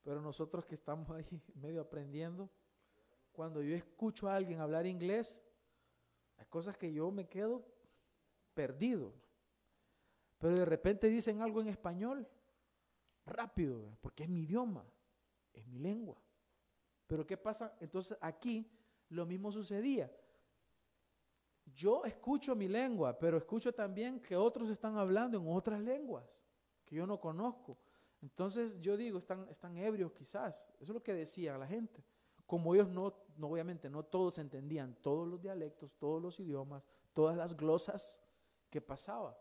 [0.03, 2.51] pero nosotros que estamos ahí medio aprendiendo,
[3.35, 5.43] cuando yo escucho a alguien hablar inglés,
[6.37, 7.67] hay cosas que yo me quedo
[8.55, 9.13] perdido.
[10.39, 12.27] Pero de repente dicen algo en español,
[13.27, 14.87] rápido, porque es mi idioma,
[15.53, 16.17] es mi lengua.
[17.07, 17.77] Pero ¿qué pasa?
[17.81, 18.71] Entonces aquí
[19.09, 20.11] lo mismo sucedía.
[21.67, 26.41] Yo escucho mi lengua, pero escucho también que otros están hablando en otras lenguas
[26.85, 27.79] que yo no conozco.
[28.23, 30.69] Entonces yo digo, están, están ebrios quizás.
[30.79, 32.05] Eso es lo que decía la gente
[32.47, 37.37] como ellos no, no, obviamente no todos entendían todos los dialectos, todos los idiomas, todas
[37.37, 38.23] las glosas
[38.71, 39.39] que pasaba,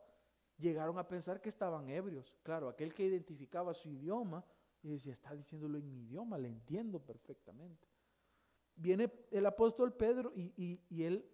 [0.58, 2.34] llegaron a pensar que estaban ebrios.
[2.43, 4.45] Claro, aquel que identificaba su idioma
[4.82, 7.88] y decía, está diciéndolo en mi idioma, le entiendo perfectamente.
[8.75, 11.29] Viene el apóstol Pedro y, y él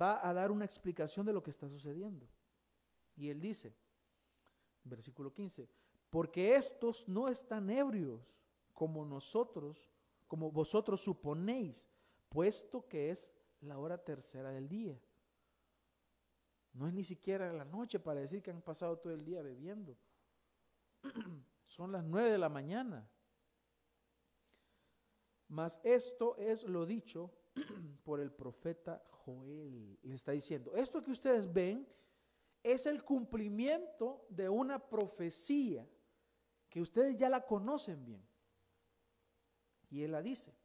[0.00, 2.28] va a dar una explicación de lo que está sucediendo.
[3.16, 3.74] Y él dice,
[4.84, 5.68] versículo 15,
[6.10, 8.36] porque estos no están ebrios
[8.72, 9.91] como nosotros
[10.32, 11.90] como vosotros suponéis,
[12.30, 14.98] puesto que es la hora tercera del día.
[16.72, 19.94] No es ni siquiera la noche para decir que han pasado todo el día bebiendo.
[21.60, 23.06] Son las nueve de la mañana.
[25.48, 27.30] Mas esto es lo dicho
[28.02, 29.98] por el profeta Joel.
[30.00, 31.86] Le está diciendo, esto que ustedes ven
[32.62, 35.86] es el cumplimiento de una profecía
[36.70, 38.31] que ustedes ya la conocen bien.
[39.92, 40.56] Y él la dice.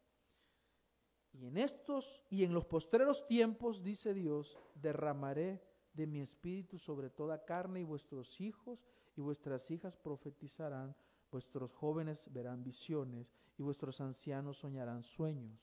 [1.34, 5.62] Y en estos y en los postreros tiempos, dice Dios, derramaré
[5.94, 10.96] de mi espíritu sobre toda carne y vuestros hijos y vuestras hijas profetizarán,
[11.30, 15.60] vuestros jóvenes verán visiones y vuestros ancianos soñarán sueños.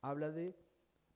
[0.00, 0.56] Habla de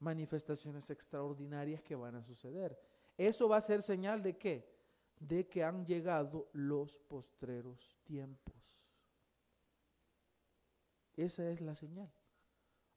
[0.00, 2.78] manifestaciones extraordinarias que van a suceder.
[3.16, 4.70] Eso va a ser señal de qué?
[5.18, 8.79] De que han llegado los postreros tiempos.
[11.16, 12.12] Esa es la señal.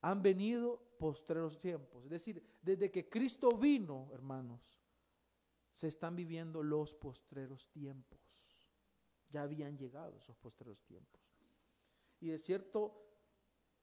[0.01, 2.03] Han venido postreros tiempos.
[2.05, 4.61] Es decir, desde que Cristo vino, hermanos,
[5.71, 8.19] se están viviendo los postreros tiempos.
[9.29, 11.21] Ya habían llegado esos postreros tiempos.
[12.19, 13.03] Y de cierto,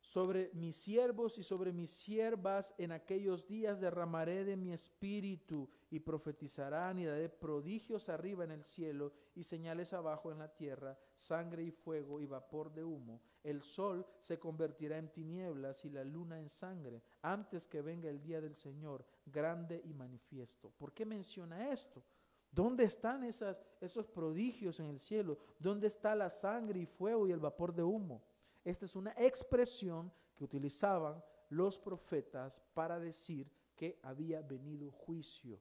[0.00, 6.00] sobre mis siervos y sobre mis siervas en aquellos días derramaré de mi espíritu y
[6.00, 11.64] profetizarán y daré prodigios arriba en el cielo y señales abajo en la tierra, sangre
[11.64, 13.20] y fuego y vapor de humo.
[13.42, 18.20] El sol se convertirá en tinieblas y la luna en sangre antes que venga el
[18.20, 20.70] día del Señor, grande y manifiesto.
[20.76, 22.02] ¿Por qué menciona esto?
[22.50, 25.38] ¿Dónde están esos prodigios en el cielo?
[25.58, 28.22] ¿Dónde está la sangre y fuego y el vapor de humo?
[28.64, 35.60] Esta es una expresión que utilizaban los profetas para decir que había venido juicio.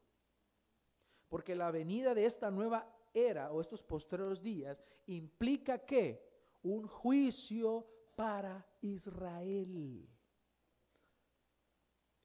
[1.30, 6.29] Porque la venida de esta nueva era o estos postreros días implica que
[6.64, 7.86] un juicio
[8.16, 10.08] para Israel.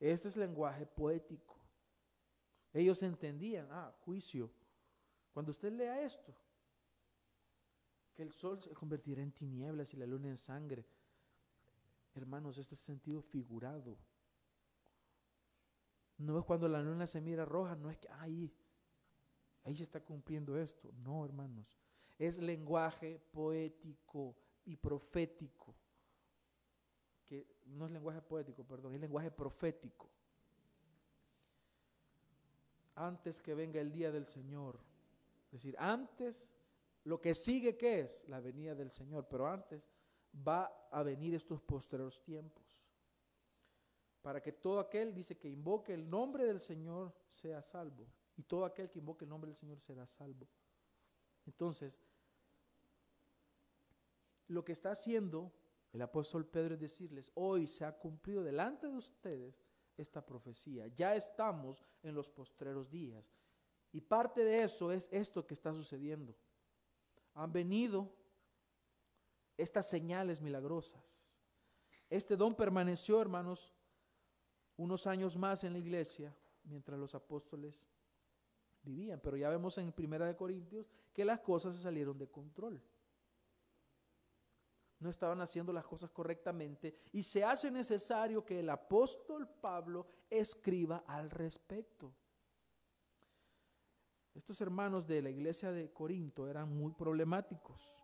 [0.01, 1.59] Este es lenguaje poético.
[2.73, 4.51] Ellos entendían, ah, juicio.
[5.33, 6.35] Cuando usted lea esto,
[8.15, 10.87] que el sol se convertirá en tinieblas y la luna en sangre.
[12.15, 13.99] Hermanos, esto es sentido figurado.
[16.19, 18.53] No es cuando la luna se mira roja, no es que ahí,
[19.65, 20.93] ahí se está cumpliendo esto.
[20.93, 21.77] No, hermanos.
[22.19, 25.75] Es lenguaje poético y profético.
[27.25, 30.11] Que no es lenguaje poético, perdón, es lenguaje profético.
[32.97, 34.79] Antes que venga el día del Señor.
[35.47, 36.55] Es decir, antes
[37.05, 38.29] lo que sigue, ¿qué es?
[38.29, 39.27] La venida del Señor.
[39.29, 39.89] Pero antes
[40.47, 42.65] va a venir estos postreros tiempos.
[44.23, 48.07] Para que todo aquel, dice, que invoque el nombre del Señor sea salvo.
[48.37, 50.49] Y todo aquel que invoque el nombre del Señor será salvo.
[51.47, 52.01] Entonces,
[54.49, 55.53] lo que está haciendo
[55.93, 59.63] el apóstol Pedro es decirles, hoy se ha cumplido delante de ustedes
[59.97, 60.89] esta profecía.
[60.89, 63.33] Ya estamos en los postreros días.
[63.93, 66.35] Y parte de eso es esto que está sucediendo
[67.35, 68.13] han venido
[69.57, 71.21] estas señales milagrosas.
[72.09, 73.73] Este don permaneció, hermanos,
[74.77, 76.35] unos años más en la iglesia
[76.65, 77.87] mientras los apóstoles
[78.83, 79.21] vivían.
[79.21, 82.83] Pero ya vemos en Primera de Corintios que las cosas se salieron de control.
[84.99, 91.05] No estaban haciendo las cosas correctamente y se hace necesario que el apóstol Pablo escriba
[91.07, 92.13] al respecto.
[94.35, 98.03] Estos hermanos de la iglesia de Corinto eran muy problemáticos.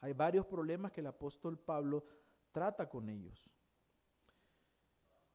[0.00, 2.04] Hay varios problemas que el apóstol Pablo
[2.52, 3.52] trata con ellos.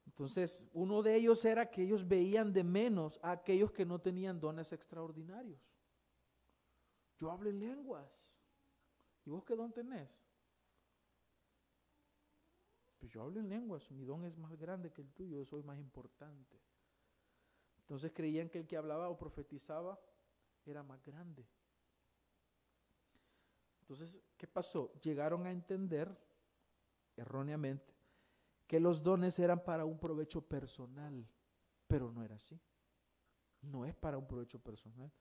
[0.06, 4.40] Entonces, uno de ellos era que ellos veían de menos a aquellos que no tenían
[4.40, 5.73] dones extraordinarios.
[7.18, 8.28] Yo hablo en lenguas.
[9.24, 10.22] ¿Y vos qué don tenés?
[12.98, 15.62] Pues yo hablo en lenguas, mi don es más grande que el tuyo, yo soy
[15.62, 16.58] más importante.
[17.80, 20.00] Entonces creían que el que hablaba o profetizaba
[20.64, 21.46] era más grande.
[23.80, 24.90] Entonces, ¿qué pasó?
[25.02, 26.16] Llegaron a entender
[27.16, 27.94] erróneamente
[28.66, 31.28] que los dones eran para un provecho personal,
[31.86, 32.58] pero no era así.
[33.60, 35.12] No es para un provecho personal.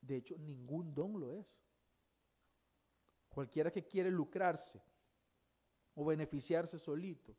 [0.00, 1.58] De hecho, ningún don lo es.
[3.28, 4.82] Cualquiera que quiere lucrarse
[5.94, 7.36] o beneficiarse solito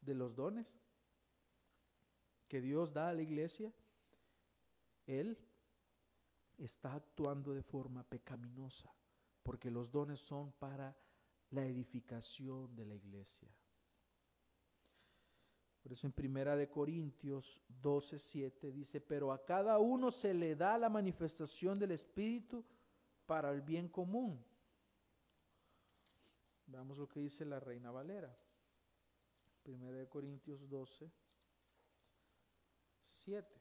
[0.00, 0.76] de los dones,
[2.48, 3.72] que Dios da a la iglesia,
[5.06, 5.38] Él
[6.58, 8.92] está actuando de forma pecaminosa,
[9.42, 10.96] porque los dones son para
[11.50, 13.48] la edificación de la iglesia.
[15.82, 20.54] Por eso en Primera de Corintios 12, 7 dice, pero a cada uno se le
[20.54, 22.64] da la manifestación del Espíritu
[23.26, 24.44] para el bien común.
[26.66, 28.36] Veamos lo que dice la Reina Valera.
[29.62, 31.10] Primera de Corintios 12,
[33.00, 33.60] 7.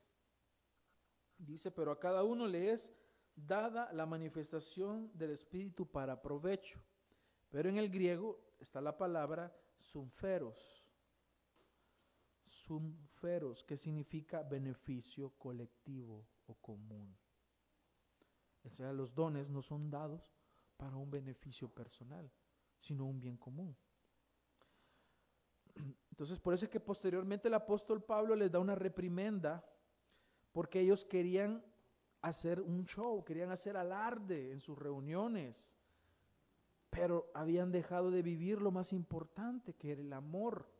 [1.37, 2.93] Dice, pero a cada uno le es
[3.33, 6.81] dada la manifestación del Espíritu para provecho.
[7.49, 9.55] Pero en el griego está la palabra
[12.49, 13.09] sumferos.
[13.19, 17.15] Sumferos, que significa beneficio colectivo o común.
[18.63, 20.33] O sea, los dones no son dados
[20.77, 22.31] para un beneficio personal,
[22.79, 23.75] sino un bien común.
[26.09, 29.63] Entonces, por eso es que posteriormente el apóstol Pablo les da una reprimenda
[30.51, 31.63] porque ellos querían
[32.21, 35.77] hacer un show, querían hacer alarde en sus reuniones,
[36.89, 40.78] pero habían dejado de vivir lo más importante, que era el amor,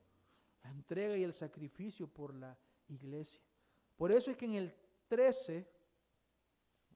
[0.72, 2.58] entrega y el sacrificio por la
[2.88, 3.42] iglesia.
[3.96, 4.76] Por eso es que en el
[5.08, 5.68] 13,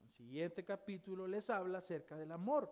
[0.01, 2.71] el siguiente capítulo, les habla acerca del amor.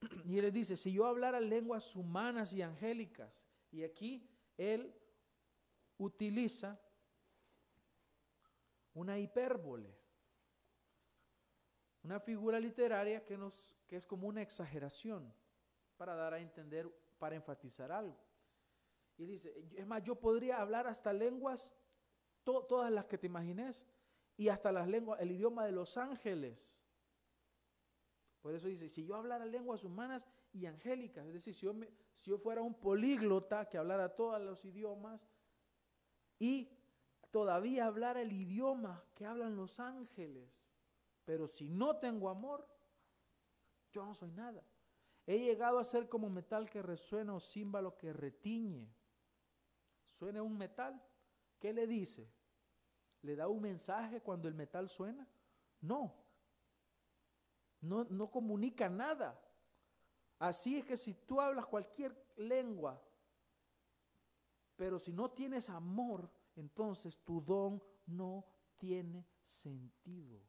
[0.24, 4.94] Y él les dice, si yo hablara lenguas humanas y angélicas, y aquí él
[5.98, 6.80] utiliza
[8.94, 9.96] una hipérbole,
[12.02, 15.32] una figura literaria que, nos, que es como una exageración
[15.96, 18.18] para dar a entender, para enfatizar algo.
[19.22, 21.72] Y dice, es más, yo podría hablar hasta lenguas,
[22.42, 23.86] todas las que te imagines,
[24.36, 26.84] y hasta las lenguas, el idioma de los ángeles.
[28.40, 31.74] Por eso dice, si yo hablara lenguas humanas y angélicas, es decir, si yo,
[32.14, 35.28] si yo fuera un políglota que hablara todos los idiomas
[36.40, 36.68] y
[37.30, 40.66] todavía hablara el idioma que hablan los ángeles,
[41.24, 42.66] pero si no tengo amor,
[43.92, 44.64] yo no soy nada.
[45.24, 48.92] He llegado a ser como metal que resuena o címbalo que retiñe.
[50.12, 51.02] Suena un metal.
[51.58, 52.30] ¿Qué le dice?
[53.22, 55.26] ¿Le da un mensaje cuando el metal suena?
[55.80, 56.14] No.
[57.80, 59.40] No, no comunica nada.
[60.38, 63.02] Así es que si tú hablas cualquier lengua,
[64.76, 68.44] pero si no tienes amor, entonces tu don no
[68.76, 70.40] tiene sentido,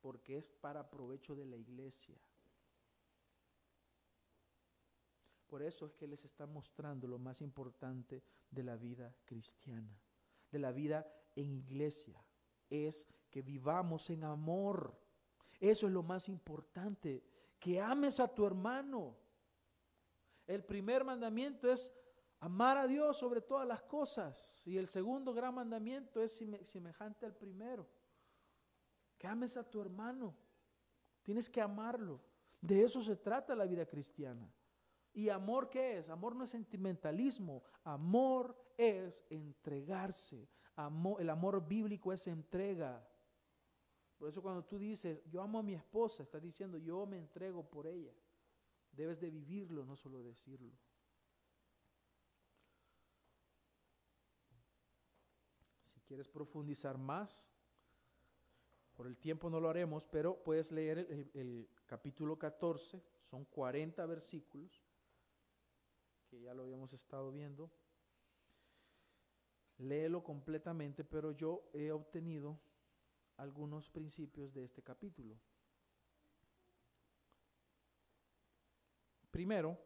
[0.00, 2.18] porque es para provecho de la iglesia.
[5.52, 10.00] Por eso es que les está mostrando lo más importante de la vida cristiana,
[10.50, 12.24] de la vida en iglesia,
[12.70, 14.98] es que vivamos en amor.
[15.60, 17.22] Eso es lo más importante,
[17.60, 19.14] que ames a tu hermano.
[20.46, 21.94] El primer mandamiento es
[22.40, 27.36] amar a Dios sobre todas las cosas y el segundo gran mandamiento es semejante al
[27.36, 27.86] primero,
[29.18, 30.32] que ames a tu hermano.
[31.22, 32.22] Tienes que amarlo.
[32.58, 34.50] De eso se trata la vida cristiana.
[35.14, 36.08] ¿Y amor qué es?
[36.08, 40.48] Amor no es sentimentalismo, amor es entregarse.
[40.76, 43.06] Amor, el amor bíblico es entrega.
[44.16, 47.68] Por eso cuando tú dices, yo amo a mi esposa, estás diciendo, yo me entrego
[47.68, 48.14] por ella.
[48.92, 50.72] Debes de vivirlo, no solo decirlo.
[55.82, 57.52] Si quieres profundizar más,
[58.94, 64.81] por el tiempo no lo haremos, pero puedes leer el, capítulo 14, son 40 versículos
[66.32, 67.70] que ya lo habíamos estado viendo.
[69.76, 72.58] Léelo completamente, pero yo he obtenido
[73.36, 75.38] algunos principios de este capítulo.
[79.30, 79.78] Primero,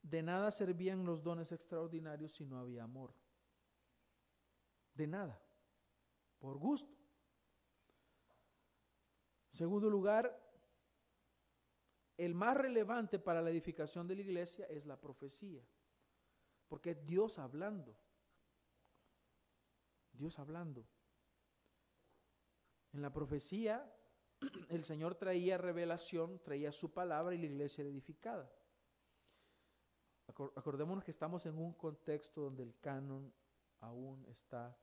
[0.00, 3.12] de nada servían los dones extraordinarios si no había amor.
[4.94, 5.42] De nada,
[6.38, 6.94] por gusto.
[9.50, 10.47] Segundo lugar,
[12.18, 15.62] el más relevante para la edificación de la iglesia es la profecía,
[16.66, 17.96] porque es Dios hablando.
[20.12, 20.84] Dios hablando.
[22.92, 23.88] En la profecía,
[24.68, 28.52] el Señor traía revelación, traía su palabra y la iglesia era edificada.
[30.26, 33.32] Acordémonos que estamos en un contexto donde el canon
[33.80, 34.76] aún está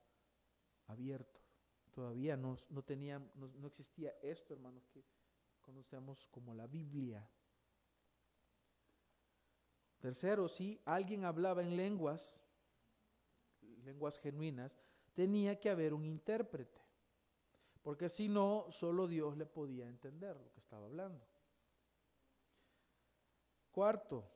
[0.87, 1.41] abierto.
[1.91, 5.03] Todavía no, no, tenía, no existía esto, hermanos, que
[5.65, 7.27] conocemos como la Biblia.
[9.97, 12.43] Tercero, si alguien hablaba en lenguas,
[13.83, 14.77] lenguas genuinas,
[15.15, 16.79] tenía que haber un intérprete,
[17.81, 21.25] porque si no, solo Dios le podía entender lo que estaba hablando.
[23.71, 24.31] Cuarto,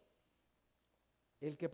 [1.40, 1.70] el que,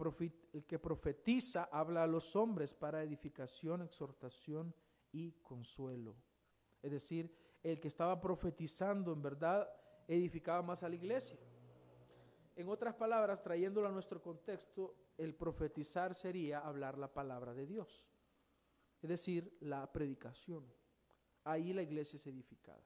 [0.53, 4.75] el que profetiza habla a los hombres para edificación, exhortación
[5.13, 6.17] y consuelo.
[6.81, 9.67] Es decir, el que estaba profetizando en verdad
[10.07, 11.39] edificaba más a la iglesia.
[12.55, 18.05] En otras palabras, trayéndolo a nuestro contexto, el profetizar sería hablar la palabra de Dios,
[19.01, 20.63] es decir, la predicación.
[21.43, 22.85] Ahí la iglesia es edificada.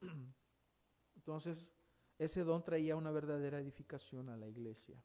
[1.16, 1.74] Entonces,
[2.18, 4.96] ese don traía una verdadera edificación a la iglesia.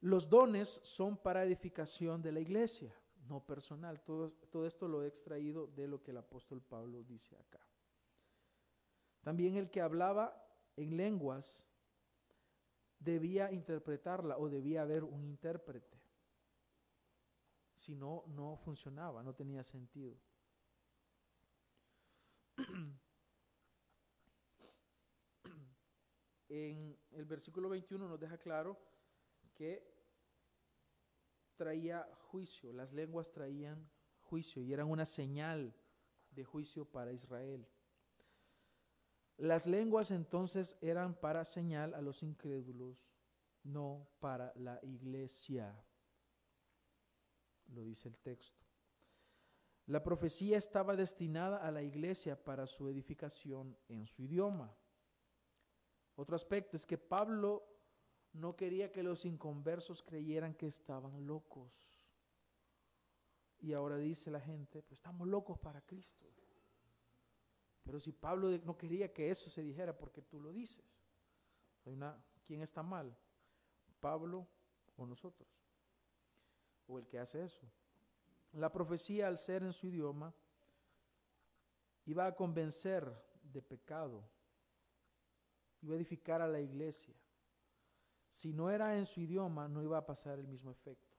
[0.00, 2.94] Los dones son para edificación de la iglesia
[3.28, 4.00] no personal.
[4.00, 7.60] Todo, todo esto lo he extraído de lo que el apóstol Pablo dice acá.
[9.22, 10.40] También el que hablaba
[10.76, 11.66] en lenguas
[12.98, 15.98] debía interpretarla o debía haber un intérprete.
[17.74, 20.16] Si no, no funcionaba, no tenía sentido.
[26.48, 28.78] En el versículo 21 nos deja claro
[29.52, 29.95] que
[31.56, 33.88] traía juicio, las lenguas traían
[34.20, 35.74] juicio y eran una señal
[36.30, 37.66] de juicio para Israel.
[39.38, 43.14] Las lenguas entonces eran para señal a los incrédulos,
[43.62, 45.84] no para la iglesia.
[47.66, 48.64] Lo dice el texto.
[49.86, 54.74] La profecía estaba destinada a la iglesia para su edificación en su idioma.
[56.16, 57.75] Otro aspecto es que Pablo
[58.36, 62.00] no quería que los inconversos creyeran que estaban locos.
[63.60, 66.26] Y ahora dice la gente, pues estamos locos para Cristo.
[67.82, 70.84] Pero si Pablo no quería que eso se dijera, porque tú lo dices?
[71.84, 73.16] Hay una, ¿Quién está mal?
[74.00, 74.46] ¿Pablo
[74.96, 75.48] o nosotros?
[76.86, 77.66] ¿O el que hace eso?
[78.52, 80.32] La profecía, al ser en su idioma,
[82.04, 83.12] iba a convencer
[83.42, 84.22] de pecado,
[85.82, 87.14] iba a edificar a la iglesia.
[88.36, 91.16] Si no era en su idioma, no iba a pasar el mismo efecto.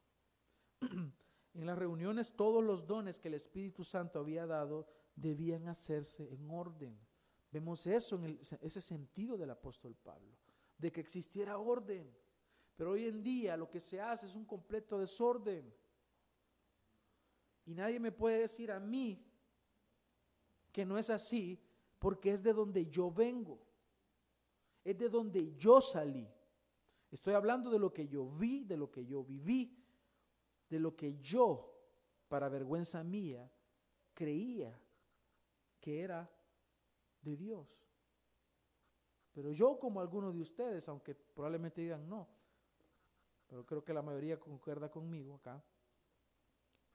[0.81, 6.47] en las reuniones, todos los dones que el Espíritu Santo había dado debían hacerse en
[6.47, 6.95] orden.
[7.51, 10.31] Vemos eso en ese sentido del apóstol Pablo,
[10.77, 12.15] de que existiera orden.
[12.75, 15.73] Pero hoy en día lo que se hace es un completo desorden.
[17.65, 19.25] Y nadie me puede decir a mí
[20.71, 21.59] que no es así
[21.97, 23.59] porque es de donde yo vengo.
[24.83, 26.31] Es de donde yo salí.
[27.11, 29.83] Estoy hablando de lo que yo vi, de lo que yo viví,
[30.69, 31.73] de lo que yo,
[32.27, 33.49] para vergüenza mía,
[34.13, 34.77] creía
[35.79, 36.29] que era
[37.21, 37.67] de Dios.
[39.31, 42.27] Pero yo como algunos de ustedes, aunque probablemente digan no,
[43.47, 45.63] pero creo que la mayoría concuerda conmigo acá,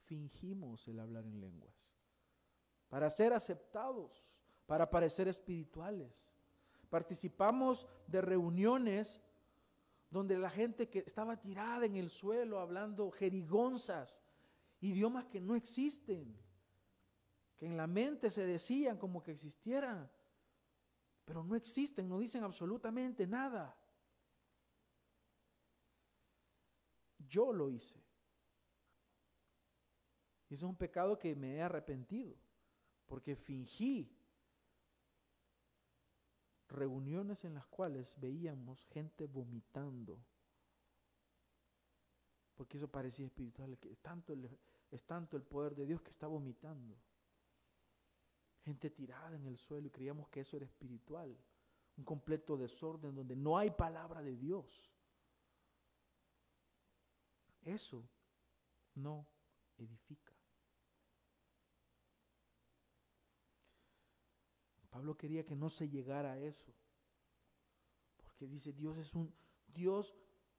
[0.04, 1.96] fingimos el hablar en lenguas
[2.92, 4.36] para ser aceptados,
[4.66, 6.30] para parecer espirituales.
[6.90, 9.22] Participamos de reuniones
[10.12, 14.20] donde la gente que estaba tirada en el suelo hablando jerigonzas,
[14.80, 16.38] idiomas que no existen
[17.56, 20.10] que en la mente se decían como que existieran,
[21.24, 23.74] pero no existen, no dicen absolutamente nada.
[27.26, 27.98] Yo lo hice.
[30.50, 32.36] Y ese es un pecado que me he arrepentido,
[33.06, 34.14] porque fingí
[36.72, 40.18] reuniones en las cuales veíamos gente vomitando,
[42.54, 44.34] porque eso parecía espiritual, que tanto
[44.90, 46.96] es tanto el poder de Dios que está vomitando
[48.62, 51.36] gente tirada en el suelo y creíamos que eso era espiritual.
[51.96, 54.90] Un completo desorden donde no hay palabra de Dios.
[57.62, 58.08] Eso
[58.94, 59.26] no
[59.76, 60.31] edifica.
[64.92, 66.72] Pablo quería que no se llegara a eso.
[68.22, 69.34] Porque dice, Dios es un
[69.66, 70.14] Dios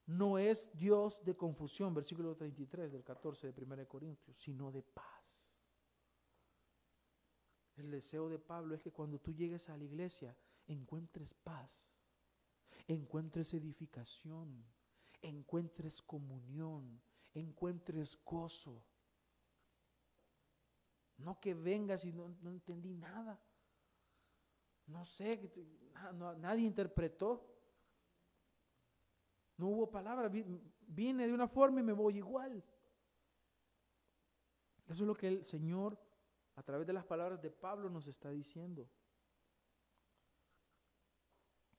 [0.06, 5.54] no es Dios de confusión, versículo 33 del 14 de 1 Corintios, sino de paz.
[7.78, 10.36] El deseo de Pablo es que cuando tú llegues a la iglesia
[10.68, 11.92] encuentres paz,
[12.88, 14.66] encuentres edificación,
[15.22, 17.02] encuentres comunión,
[17.34, 18.84] encuentres gozo.
[21.18, 23.40] No que vengas y no, entendí nada.
[24.88, 25.52] No sé,
[26.38, 27.50] nadie interpretó.
[29.58, 30.30] No hubo palabra.
[30.30, 32.64] Vine de una forma y me voy igual.
[34.86, 35.98] Eso es lo que el Señor
[36.56, 38.90] a través de las palabras de Pablo nos está diciendo.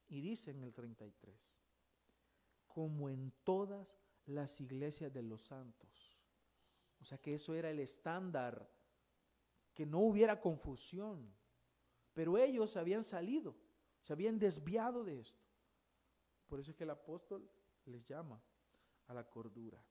[0.08, 1.56] Y dice en el 33,
[2.66, 6.18] como en todas las iglesias de los santos.
[7.00, 8.70] O sea que eso era el estándar,
[9.72, 11.34] que no hubiera confusión.
[12.14, 13.54] Pero ellos habían salido,
[14.00, 15.44] se habían desviado de esto.
[16.46, 17.50] Por eso es que el apóstol
[17.84, 18.40] les llama
[19.08, 19.84] a la cordura.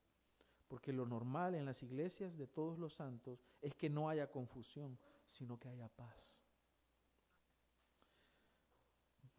[0.68, 4.98] Porque lo normal en las iglesias de todos los santos es que no haya confusión,
[5.26, 6.44] sino que haya paz.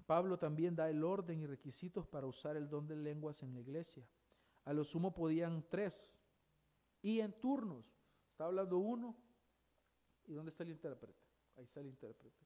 [0.06, 3.60] Pablo también da el orden y requisitos para usar el don de lenguas en la
[3.60, 4.06] iglesia.
[4.64, 6.16] A lo sumo podían tres
[7.00, 7.86] y en turnos.
[8.30, 9.16] Está hablando uno.
[10.26, 11.22] ¿Y dónde está el intérprete?
[11.56, 12.43] Ahí está el intérprete.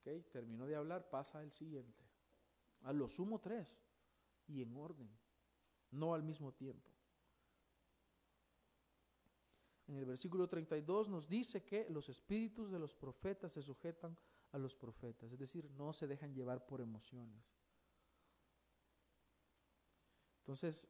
[0.00, 2.04] Okay, terminó de hablar, pasa al siguiente.
[2.82, 3.80] A lo sumo tres
[4.46, 5.10] y en orden,
[5.90, 6.98] no al mismo tiempo
[9.88, 14.16] en el versículo 32 nos dice que los espíritus de los profetas se sujetan
[14.52, 17.42] a los profetas, es decir, no se dejan llevar por emociones.
[20.40, 20.88] Entonces,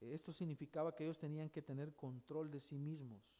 [0.00, 3.34] esto significaba que ellos tenían que tener control de sí mismos.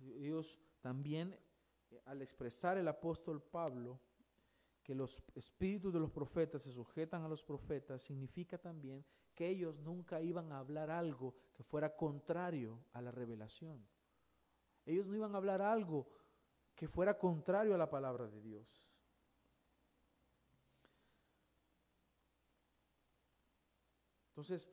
[0.00, 1.38] Ellos también,
[2.04, 4.00] al expresar el apóstol Pablo,
[4.82, 9.04] que los espíritus de los profetas se sujetan a los profetas, significa también
[9.34, 13.86] que ellos nunca iban a hablar algo que fuera contrario a la revelación.
[14.86, 16.08] Ellos no iban a hablar algo
[16.74, 18.88] que fuera contrario a la palabra de Dios.
[24.30, 24.70] Entonces,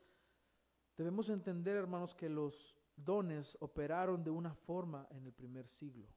[0.96, 6.08] debemos entender, hermanos, que los dones operaron de una forma en el primer siglo.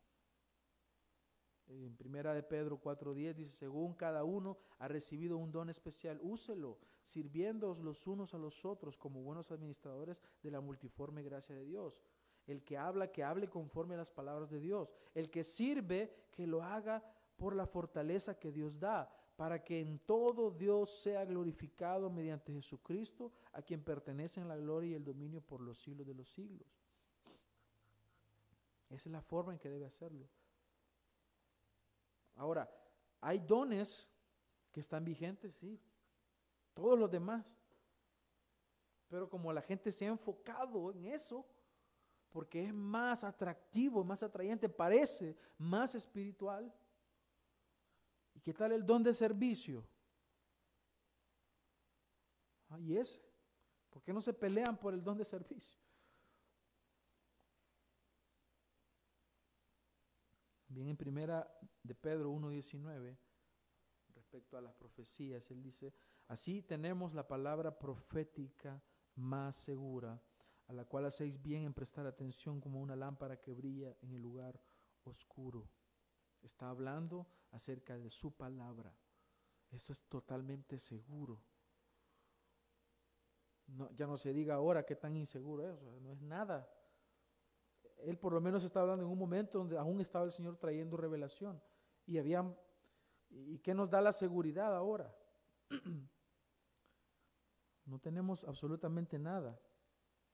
[1.66, 6.78] En primera de Pedro 4:10 dice, según cada uno ha recibido un don especial, úselo,
[7.02, 12.00] sirviéndoos los unos a los otros como buenos administradores de la multiforme gracia de Dios.
[12.46, 14.94] El que habla, que hable conforme a las palabras de Dios.
[15.14, 17.04] El que sirve, que lo haga
[17.36, 23.30] por la fortaleza que Dios da, para que en todo Dios sea glorificado mediante Jesucristo,
[23.52, 26.66] a quien pertenecen la gloria y el dominio por los siglos de los siglos.
[28.90, 30.28] Esa es la forma en que debe hacerlo.
[32.34, 32.68] Ahora,
[33.20, 34.10] hay dones
[34.72, 35.80] que están vigentes, sí.
[36.74, 37.56] Todos los demás.
[39.06, 41.46] Pero como la gente se ha enfocado en eso,
[42.32, 46.74] porque es más atractivo, más atrayente, parece más espiritual.
[48.48, 49.86] ¿Y qué tal el don de servicio?
[52.70, 53.20] Ahí es.
[53.90, 55.76] ¿Por qué no se pelean por el don de servicio?
[60.66, 61.46] Bien, en primera
[61.82, 63.18] de Pedro 1.19,
[64.14, 65.92] respecto a las profecías, él dice,
[66.28, 68.82] así tenemos la palabra profética
[69.16, 70.22] más segura,
[70.68, 74.22] a la cual hacéis bien en prestar atención como una lámpara que brilla en el
[74.22, 74.58] lugar
[75.04, 75.68] oscuro.
[76.40, 78.94] Está hablando acerca de su palabra.
[79.70, 81.40] Esto es totalmente seguro.
[83.66, 86.68] No, ya no se diga ahora qué tan inseguro es, no es nada
[88.02, 90.96] él por lo menos está hablando en un momento donde aún estaba el Señor trayendo
[90.96, 91.60] revelación.
[92.06, 92.44] Y había,
[93.28, 95.14] ¿y qué nos da la seguridad ahora?
[97.84, 99.58] No tenemos absolutamente nada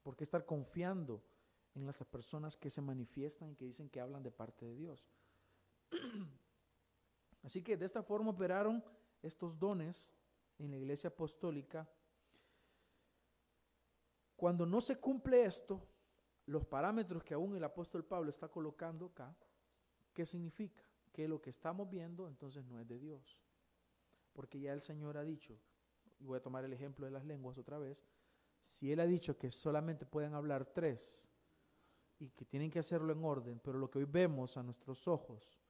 [0.02, 1.22] por qué estar confiando
[1.76, 5.06] en las personas que se manifiestan y que dicen que hablan de parte de Dios.
[7.44, 8.82] Así que de esta forma operaron
[9.22, 10.10] estos dones
[10.58, 11.88] en la iglesia apostólica.
[14.34, 15.86] Cuando no se cumple esto,
[16.46, 19.36] los parámetros que aún el apóstol Pablo está colocando acá,
[20.12, 20.82] ¿qué significa?
[21.12, 23.38] Que lo que estamos viendo entonces no es de Dios.
[24.32, 25.56] Porque ya el Señor ha dicho,
[26.18, 28.04] y voy a tomar el ejemplo de las lenguas otra vez,
[28.60, 31.30] si Él ha dicho que solamente pueden hablar tres
[32.18, 35.60] y que tienen que hacerlo en orden, pero lo que hoy vemos a nuestros ojos,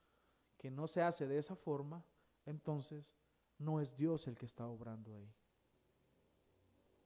[0.64, 2.02] que no se hace de esa forma,
[2.46, 3.14] entonces
[3.58, 5.30] no es Dios el que está obrando ahí.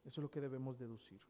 [0.05, 1.21] Eso es lo que debemos deducir.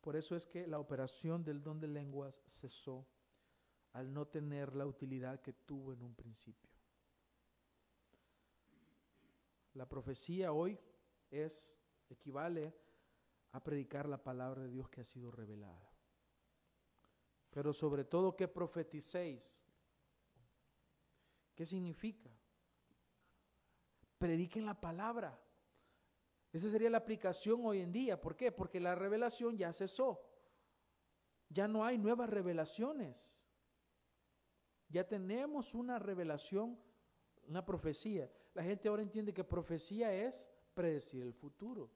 [0.00, 3.04] Por eso es que la operación del don de lenguas cesó
[3.94, 6.70] al no tener la utilidad que tuvo en un principio.
[9.74, 10.78] La profecía hoy
[11.32, 11.74] es
[12.08, 12.72] equivale
[13.50, 15.89] a predicar la palabra de Dios que ha sido revelada.
[17.50, 19.62] Pero sobre todo que profeticéis.
[21.54, 22.30] ¿Qué significa?
[24.18, 25.38] Prediquen la palabra.
[26.52, 28.20] Esa sería la aplicación hoy en día.
[28.20, 28.52] ¿Por qué?
[28.52, 30.20] Porque la revelación ya cesó.
[31.48, 33.44] Ya no hay nuevas revelaciones.
[34.88, 36.78] Ya tenemos una revelación,
[37.46, 38.30] una profecía.
[38.54, 41.90] La gente ahora entiende que profecía es predecir el futuro.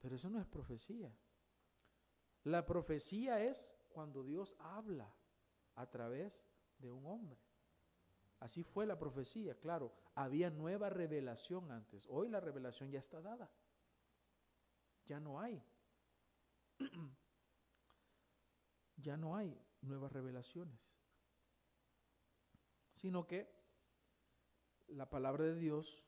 [0.00, 1.12] Pero eso no es profecía.
[2.44, 5.14] La profecía es cuando Dios habla
[5.74, 6.46] a través
[6.78, 7.40] de un hombre.
[8.40, 9.94] Así fue la profecía, claro.
[10.14, 12.06] Había nueva revelación antes.
[12.10, 13.50] Hoy la revelación ya está dada.
[15.06, 15.62] Ya no hay.
[18.96, 20.80] ya no hay nuevas revelaciones.
[22.94, 23.48] Sino que
[24.88, 26.02] la palabra de Dios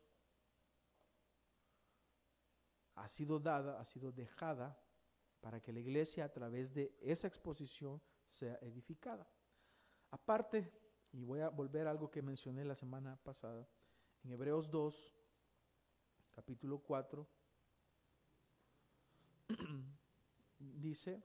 [2.95, 4.77] ha sido dada, ha sido dejada
[5.45, 9.29] para que la iglesia a través de esa exposición sea edificada.
[10.09, 10.71] Aparte
[11.11, 13.67] y voy a volver a algo que mencioné la semana pasada.
[14.23, 15.13] En Hebreos 2,
[16.33, 17.27] capítulo 4,
[20.57, 21.21] dice,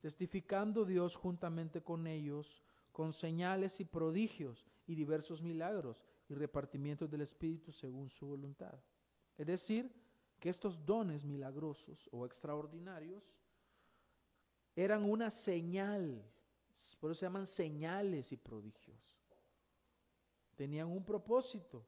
[0.00, 7.20] testificando Dios juntamente con ellos, con señales y prodigios y diversos milagros y repartimientos del
[7.20, 8.82] Espíritu según su voluntad.
[9.36, 9.92] Es decir,
[10.40, 13.30] que estos dones milagrosos o extraordinarios
[14.82, 16.22] eran una señal,
[17.00, 19.18] por eso se llaman señales y prodigios
[20.58, 21.86] tenían un propósito.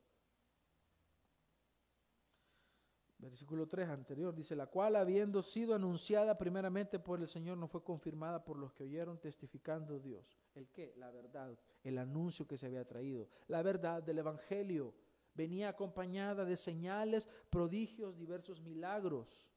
[3.18, 7.82] Versículo 3 anterior dice, la cual habiendo sido anunciada primeramente por el Señor, no fue
[7.82, 10.40] confirmada por los que oyeron testificando Dios.
[10.54, 10.94] ¿El qué?
[10.96, 13.28] La verdad, el anuncio que se había traído.
[13.48, 14.94] La verdad del Evangelio
[15.34, 19.50] venía acompañada de señales, prodigios, diversos milagros.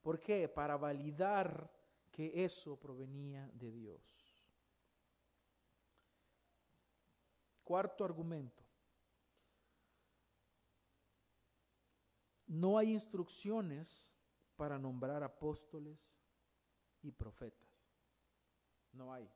[0.00, 0.48] ¿Por qué?
[0.48, 1.70] Para validar
[2.16, 4.16] que eso provenía de Dios.
[7.62, 8.64] Cuarto argumento.
[12.46, 14.14] No hay instrucciones
[14.56, 16.18] para nombrar apóstoles
[17.02, 17.92] y profetas.
[18.92, 19.30] No hay.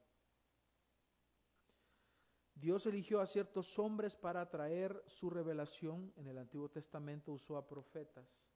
[2.54, 6.14] Dios eligió a ciertos hombres para traer su revelación.
[6.16, 8.50] En el Antiguo Testamento usó a profetas.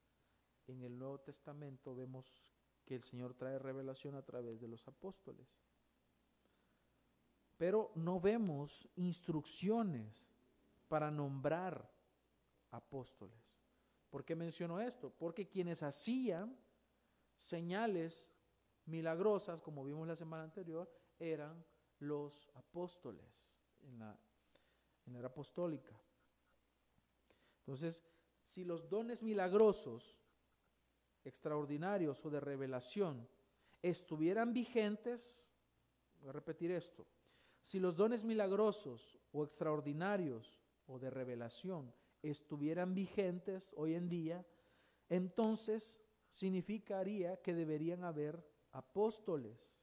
[0.67, 2.54] En el Nuevo Testamento vemos
[2.85, 5.47] que el Señor trae revelación a través de los apóstoles.
[7.57, 10.29] Pero no vemos instrucciones
[10.89, 11.91] para nombrar
[12.71, 13.59] apóstoles.
[14.11, 15.11] ¿Por qué menciono esto?
[15.11, 16.57] Porque quienes hacían
[17.37, 18.33] señales
[18.87, 21.65] milagrosas, como vimos la semana anterior, eran
[22.01, 24.19] los apóstoles en la,
[25.07, 25.99] en la era apostólica.
[27.61, 28.05] Entonces,
[28.43, 30.19] si los dones milagrosos,
[31.25, 33.29] extraordinarios o de revelación
[33.83, 35.51] estuvieran vigentes,
[36.21, 37.07] voy a repetir esto,
[37.61, 44.47] si los dones milagrosos o extraordinarios o de revelación estuvieran vigentes hoy en día,
[45.09, 46.01] entonces
[46.31, 49.79] significaría que deberían haber apóstoles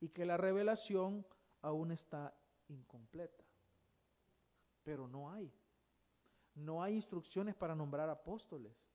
[0.00, 1.26] y que la revelación
[1.62, 2.36] aún está
[2.68, 3.44] incompleta.
[4.84, 5.52] Pero no hay.
[6.54, 8.88] No hay instrucciones para nombrar apóstoles.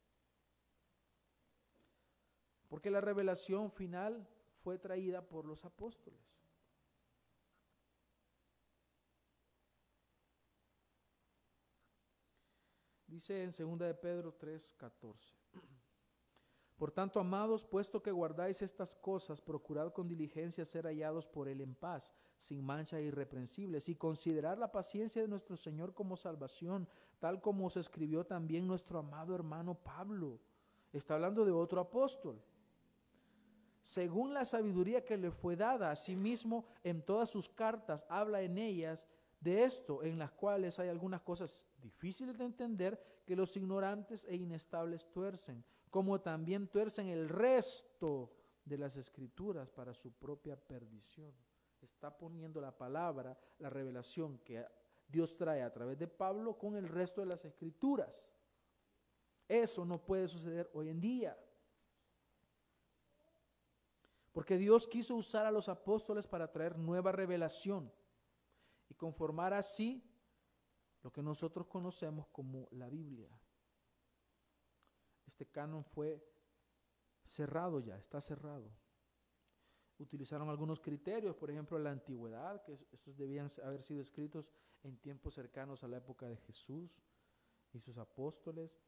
[2.74, 4.28] Porque la revelación final
[4.64, 6.42] fue traída por los apóstoles.
[13.06, 15.36] Dice en 2 de Pedro 3:14.
[16.76, 21.62] Por tanto, amados, puesto que guardáis estas cosas, procurad con diligencia ser hallados por Él
[21.62, 26.90] en paz, sin mancha e irreprensibles, y considerar la paciencia de nuestro Señor como salvación,
[27.20, 30.40] tal como os escribió también nuestro amado hermano Pablo.
[30.92, 32.44] Está hablando de otro apóstol.
[33.84, 38.42] Según la sabiduría que le fue dada, a sí mismo en todas sus cartas habla
[38.42, 39.08] en ellas
[39.40, 44.36] de esto, en las cuales hay algunas cosas difíciles de entender que los ignorantes e
[44.36, 45.64] inestables tuercen
[45.94, 48.32] como también tuercen el resto
[48.66, 51.32] de las escrituras para su propia perdición.
[51.80, 54.66] Está poniendo la palabra, la revelación que
[55.08, 58.28] Dios trae a través de Pablo con el resto de las escrituras.
[59.48, 61.38] Eso no puede suceder hoy en día.
[64.34, 67.94] Porque Dios quiso usar a los apóstoles para traer nueva revelación
[68.90, 70.04] y conformar así
[71.02, 73.30] lo que nosotros conocemos como la Biblia
[75.34, 76.24] este canon fue
[77.24, 78.72] cerrado ya, está cerrado.
[79.98, 84.52] Utilizaron algunos criterios, por ejemplo, la antigüedad, que estos debían haber sido escritos
[84.84, 87.02] en tiempos cercanos a la época de Jesús
[87.72, 88.80] y sus apóstoles.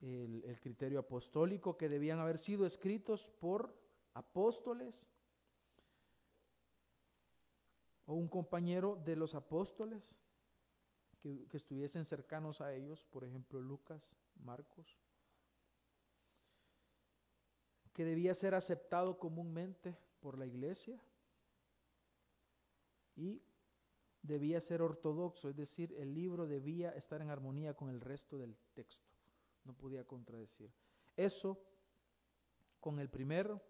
[0.00, 3.78] El, criterio apostólico, que debían haber sido escritos por
[4.14, 5.08] apóstoles
[8.06, 10.18] o un compañero de los apóstoles
[11.20, 14.98] que, estuviesen cercanos a ellos, por ejemplo Lucas, Marcos
[17.92, 20.98] que debía ser aceptado comúnmente por la iglesia
[23.16, 23.42] y
[24.22, 28.56] debía ser ortodoxo, es decir, el libro debía estar en armonía con el resto del
[28.74, 29.10] texto,
[29.64, 30.72] no podía contradecir.
[31.16, 31.60] Eso,
[32.80, 33.60] con el primero,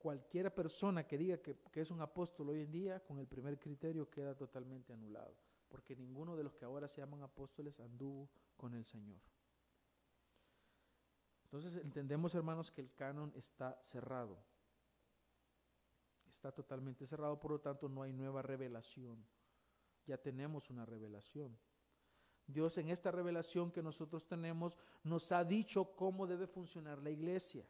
[0.00, 3.58] cualquier persona que diga que, que, es un apóstol hoy en día, con el primer
[3.58, 5.36] criterio queda totalmente anulado,
[5.68, 9.20] porque ninguno de los que ahora se llaman apóstoles anduvo con el Señor.
[11.44, 14.38] Entonces entendemos, hermanos, que el canon está cerrado.
[16.28, 19.26] Está totalmente cerrado, por lo tanto no hay nueva revelación.
[20.06, 21.58] Ya tenemos una revelación.
[22.46, 27.66] Dios en esta revelación que nosotros tenemos nos ha dicho cómo debe funcionar la iglesia.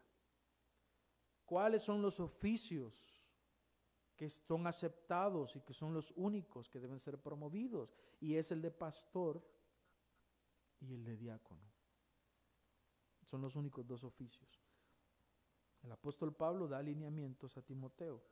[1.51, 3.12] ¿Cuáles son los oficios
[4.14, 7.92] que son aceptados y que son los únicos que deben ser promovidos?
[8.20, 9.44] Y es el de pastor
[10.78, 11.68] y el de diácono.
[13.24, 14.62] Son los únicos dos oficios.
[15.82, 18.22] El apóstol Pablo da alineamientos a Timoteo.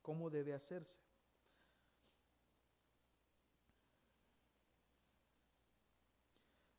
[0.00, 1.05] ¿Cómo debe hacerse?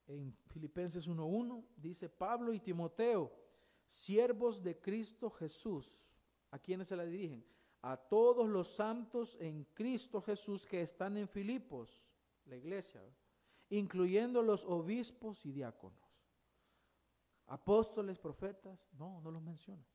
[0.08, 3.32] En Filipenses 1.1 dice Pablo y Timoteo,
[3.86, 6.04] siervos de Cristo Jesús.
[6.52, 7.46] ¿A quiénes se la dirigen?
[7.82, 12.04] A todos los santos en Cristo Jesús que están en Filipos,
[12.46, 13.04] la iglesia
[13.70, 16.00] incluyendo los obispos y diáconos.
[17.48, 19.86] Apóstoles, profetas, no, no los menciona.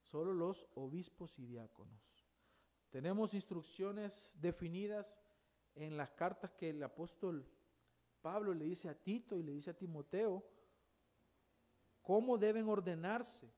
[0.00, 2.00] Solo los obispos y diáconos.
[2.90, 5.20] Tenemos instrucciones definidas
[5.74, 7.48] en las cartas que el apóstol
[8.24, 10.42] Pablo le dice a Tito y le dice a Timoteo
[12.00, 13.52] cómo deben ordenarse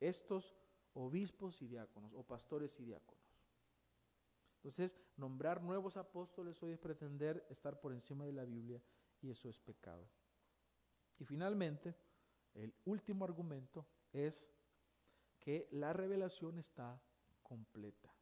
[0.00, 0.56] estos
[0.94, 3.22] obispos y diáconos o pastores y diáconos.
[4.54, 8.82] Entonces, nombrar nuevos apóstoles hoy es pretender estar por encima de la Biblia
[9.20, 10.08] y eso es pecado.
[11.18, 11.94] Y finalmente,
[12.54, 14.50] el último argumento es
[15.38, 16.98] que la revelación está
[17.42, 18.17] completa.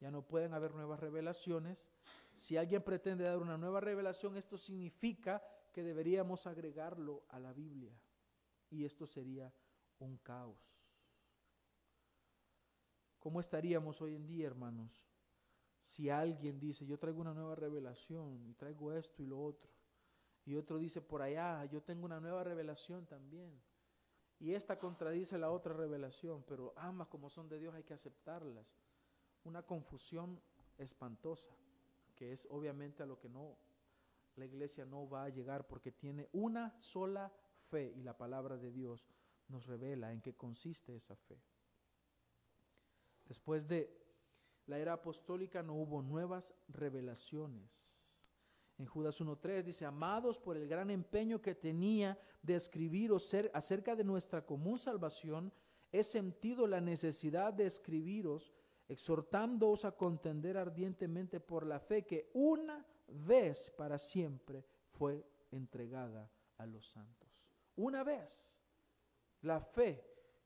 [0.00, 1.88] Ya no pueden haber nuevas revelaciones.
[2.32, 5.42] Si alguien pretende dar una nueva revelación, esto significa
[5.72, 7.92] que deberíamos agregarlo a la Biblia.
[8.70, 9.52] Y esto sería
[9.98, 10.80] un caos.
[13.18, 15.06] ¿Cómo estaríamos hoy en día, hermanos?
[15.78, 19.70] Si alguien dice, yo traigo una nueva revelación y traigo esto y lo otro,
[20.44, 23.60] y otro dice por allá, yo tengo una nueva revelación también,
[24.38, 28.74] y esta contradice la otra revelación, pero ambas como son de Dios hay que aceptarlas.
[29.44, 30.40] Una confusión
[30.78, 31.50] espantosa,
[32.14, 33.56] que es obviamente a lo que no
[34.36, 37.32] la iglesia no va a llegar porque tiene una sola
[37.68, 39.06] fe y la palabra de Dios
[39.48, 41.38] nos revela en qué consiste esa fe.
[43.26, 43.94] Después de
[44.66, 48.16] la era apostólica no hubo nuevas revelaciones.
[48.78, 53.94] En Judas 1.3 dice, amados por el gran empeño que tenía de escribir ser acerca
[53.94, 55.52] de nuestra común salvación,
[55.92, 58.52] he sentido la necesidad de escribiros,
[58.90, 66.28] exhortándoos a contender ardientemente por la fe que una vez para siempre fue entregada
[66.58, 67.46] a los santos.
[67.76, 68.58] Una vez.
[69.42, 70.04] La fe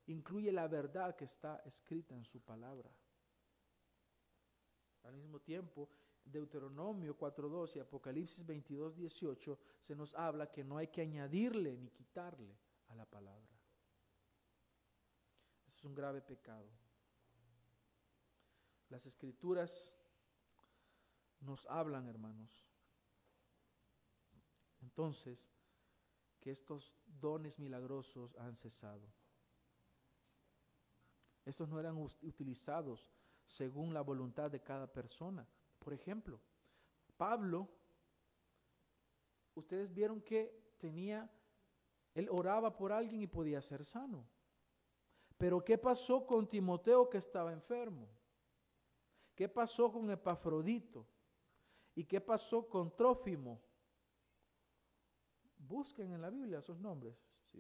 [0.09, 2.91] incluye la verdad que está escrita en su palabra.
[5.05, 5.89] Al mismo tiempo,
[6.23, 12.55] Deuteronomio 4.2 y Apocalipsis 22.18 se nos habla que no hay que añadirle ni quitarle
[12.89, 13.59] a la palabra.
[15.67, 16.84] Es un grave pecado.
[18.89, 19.93] Las escrituras
[21.41, 22.67] nos hablan, hermanos.
[24.83, 25.51] Entonces,
[26.41, 29.13] que estos dones milagrosos han cesado.
[31.45, 33.11] Estos no eran utilizados
[33.45, 35.47] según la voluntad de cada persona.
[35.79, 36.41] Por ejemplo,
[37.17, 37.69] Pablo,
[39.55, 41.31] ustedes vieron que tenía,
[42.15, 44.27] él oraba por alguien y podía ser sano.
[45.37, 48.09] Pero ¿qué pasó con Timoteo que estaba enfermo?
[49.35, 51.07] ¿Qué pasó con Epafrodito?
[51.95, 53.61] ¿Y qué pasó con Trófimo?
[55.59, 57.17] Busquen en la Biblia esos nombres.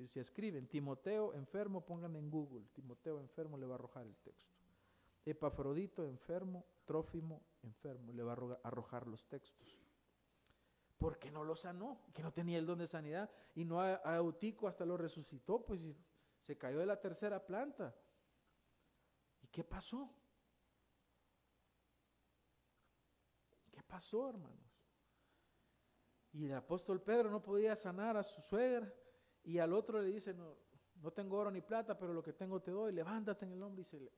[0.06, 2.66] Si, escriben Timoteo enfermo, pongan en Google.
[2.72, 4.56] Timoteo enfermo le va a arrojar el texto.
[5.24, 9.78] Epafrodito enfermo, Trófimo enfermo, le va a arrojar los textos.
[10.98, 13.30] Porque no lo sanó, que no tenía el don de sanidad.
[13.54, 15.96] Y no a Eutico hasta lo resucitó, pues
[16.38, 17.96] se cayó de la tercera planta.
[19.42, 20.12] ¿Y qué pasó?
[23.86, 24.74] Pasó, hermanos?
[26.32, 28.92] Y el apóstol Pedro no podía sanar a su suegra.
[29.44, 30.56] Y al otro le dice, no,
[30.96, 33.82] no tengo oro ni plata, pero lo que tengo te doy, levántate en el hombre
[33.82, 34.12] y se,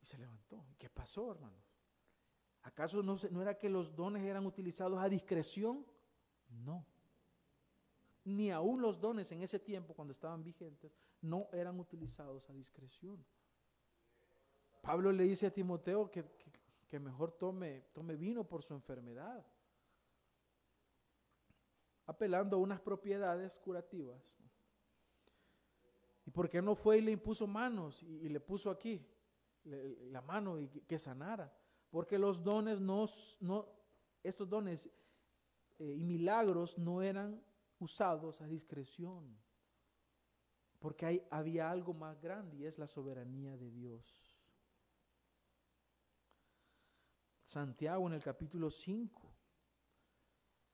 [0.00, 0.64] y se levantó.
[0.78, 1.64] ¿Qué pasó, hermanos?
[2.62, 5.86] ¿Acaso no, no era que los dones eran utilizados a discreción?
[6.48, 6.86] No.
[8.24, 13.24] Ni aún los dones en ese tiempo, cuando estaban vigentes, no eran utilizados a discreción.
[14.80, 16.24] Pablo le dice a Timoteo que,
[16.98, 19.44] mejor tome, tome vino por su enfermedad,
[22.06, 24.22] apelando a unas propiedades curativas.
[26.24, 29.04] ¿Y por qué no fue y le impuso manos y, le puso aquí
[29.64, 31.52] la mano y que sanara?
[31.92, 33.04] porque los dones no,
[33.40, 33.68] no
[34.22, 34.90] estos dones
[35.78, 37.44] eh, y milagros no eran
[37.78, 39.36] usados a discreción,
[40.78, 44.31] porque hay, había algo más grande y es la soberanía de Dios.
[47.52, 49.30] Santiago en el capítulo 5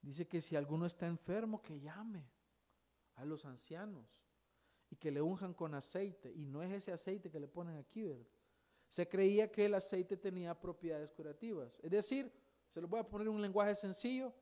[0.01, 2.31] dice que si alguno está enfermo, que llame
[3.17, 4.23] a los ancianos
[4.89, 8.07] y que le unjan con aceite, y no es ese aceite que le ponen aquí.
[8.87, 11.81] Se creía que el aceite tenía propiedades curativas.
[11.83, 12.33] Es decir,
[12.69, 14.33] se lo voy a poner en un lenguaje sencillo.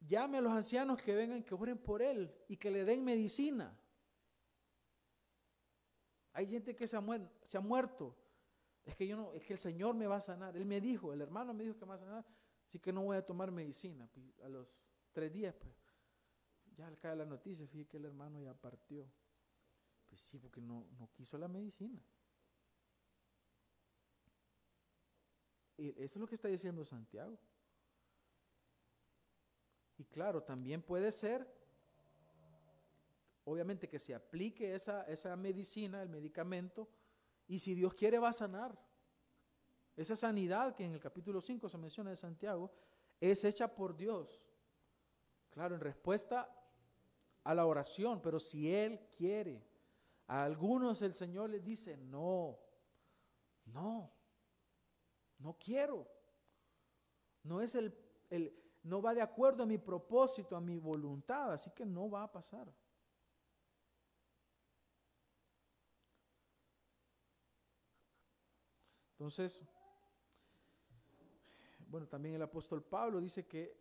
[0.00, 3.80] Llame a los ancianos que vengan, que oren por él y que le den medicina.
[6.32, 8.19] Hay gente que se ha muerto.
[8.84, 10.56] Es que yo no, es que el Señor me va a sanar.
[10.56, 12.26] Él me dijo, el hermano me dijo que me va a sanar,
[12.66, 14.08] así que no voy a tomar medicina.
[14.12, 14.80] Pues, a los
[15.12, 15.74] tres días, pues,
[16.76, 19.06] ya cae la noticia, fíjate que el hermano ya partió.
[20.08, 22.02] Pues sí, porque no, no quiso la medicina.
[25.76, 27.38] Eso es lo que está diciendo Santiago.
[29.96, 31.46] Y claro, también puede ser,
[33.44, 36.88] obviamente, que se aplique esa, esa medicina, el medicamento,
[37.50, 38.78] y si Dios quiere va a sanar.
[39.96, 42.70] Esa sanidad que en el capítulo 5 se menciona de Santiago,
[43.20, 44.40] es hecha por Dios.
[45.50, 46.48] Claro, en respuesta
[47.42, 49.66] a la oración, pero si Él quiere,
[50.28, 52.56] a algunos el Señor les dice, no,
[53.64, 54.12] no.
[55.38, 56.06] No quiero.
[57.42, 57.92] No es el,
[58.30, 62.22] el, no va de acuerdo a mi propósito, a mi voluntad, así que no va
[62.22, 62.72] a pasar.
[69.20, 69.66] Entonces,
[71.86, 73.76] bueno, también el apóstol Pablo dice que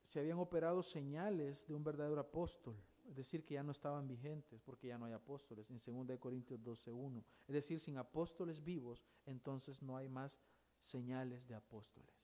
[0.00, 4.62] se habían operado señales de un verdadero apóstol, es decir, que ya no estaban vigentes
[4.62, 7.24] porque ya no hay apóstoles, en 2 Corintios 12.1.
[7.48, 10.38] Es decir, sin apóstoles vivos, entonces no hay más
[10.78, 12.14] señales de apóstoles.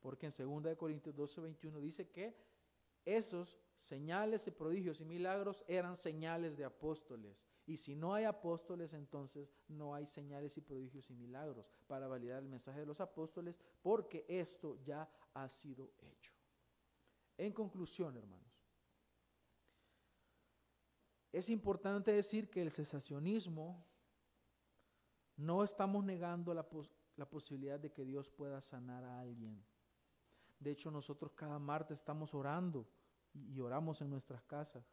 [0.00, 2.36] Porque en 2 Corintios 12.21 dice que
[3.06, 7.46] esos señales y prodigios y milagros eran señales de apóstoles.
[7.64, 12.42] Y si no hay apóstoles, entonces no hay señales y prodigios y milagros para validar
[12.42, 16.34] el mensaje de los apóstoles, porque esto ya ha sido hecho.
[17.38, 18.46] En conclusión, hermanos,
[21.32, 23.84] es importante decir que el cesacionismo
[25.36, 26.66] no estamos negando la,
[27.28, 29.62] posibilidad de que Dios pueda sanar a alguien.
[30.58, 32.88] De hecho, nosotros cada martes estamos orando
[33.36, 34.84] y oramos en nuestras casas.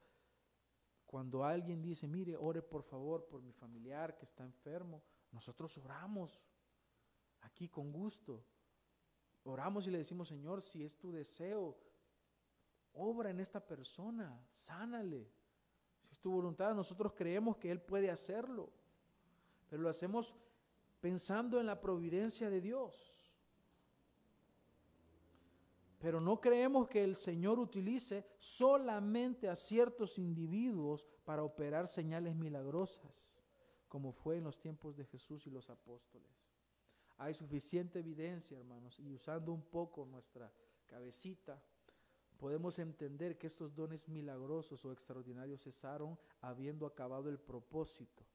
[1.06, 6.44] Cuando alguien dice, mire, ore por favor por mi familiar que está enfermo, nosotros oramos
[7.42, 8.44] aquí con gusto.
[9.44, 11.78] Oramos y le decimos, Señor, si es tu deseo,
[12.94, 15.30] obra en esta persona, sánale.
[16.02, 18.72] Si es tu voluntad, nosotros creemos que Él puede hacerlo,
[19.70, 20.34] pero lo hacemos
[21.00, 23.13] pensando en la providencia de Dios.
[26.04, 33.42] Pero no creemos que el Señor utilice solamente a ciertos individuos para operar señales milagrosas,
[33.88, 36.30] como fue en los tiempos de Jesús y los apóstoles.
[37.16, 40.52] Hay suficiente evidencia, hermanos, y usando un poco nuestra
[40.88, 41.64] cabecita,
[42.38, 48.26] podemos entender que estos dones milagrosos o extraordinarios cesaron habiendo acabado el propósito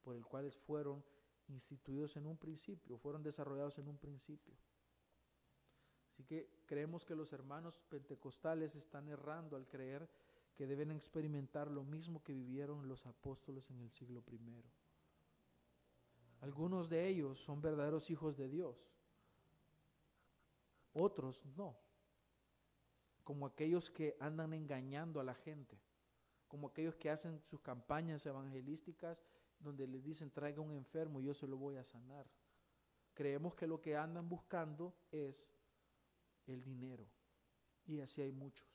[0.00, 1.04] por el cual fueron
[1.48, 4.56] instituidos en un principio, fueron desarrollados en un principio.
[6.16, 10.08] Así que creemos que los hermanos pentecostales están errando al creer
[10.54, 14.64] que deben experimentar lo mismo que vivieron los apóstoles en el siglo I.
[16.40, 18.90] Algunos de ellos son verdaderos hijos de Dios,
[20.94, 21.76] otros no,
[23.22, 25.78] como aquellos que andan engañando a la gente,
[26.48, 29.22] como aquellos que hacen sus campañas evangelísticas
[29.58, 32.26] donde les dicen traiga un enfermo y yo se lo voy a sanar.
[33.12, 35.52] Creemos que lo que andan buscando es
[36.46, 37.06] el dinero.
[37.86, 38.66] Y así hay muchos.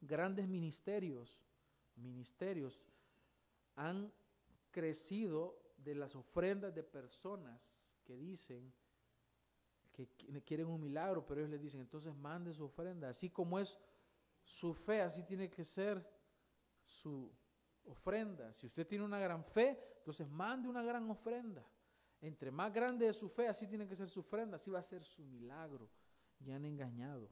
[0.00, 1.44] Grandes ministerios,
[1.96, 2.86] ministerios
[3.76, 4.12] han
[4.70, 8.72] crecido de las ofrendas de personas que dicen
[9.92, 10.08] que
[10.42, 13.10] quieren un milagro, pero ellos les dicen, entonces mande su ofrenda.
[13.10, 13.78] Así como es
[14.42, 16.04] su fe, así tiene que ser
[16.84, 17.30] su
[17.84, 18.52] ofrenda.
[18.54, 21.64] Si usted tiene una gran fe, entonces mande una gran ofrenda.
[22.20, 24.82] Entre más grande es su fe, así tiene que ser su ofrenda, así va a
[24.82, 25.90] ser su milagro
[26.44, 27.28] y han engañado.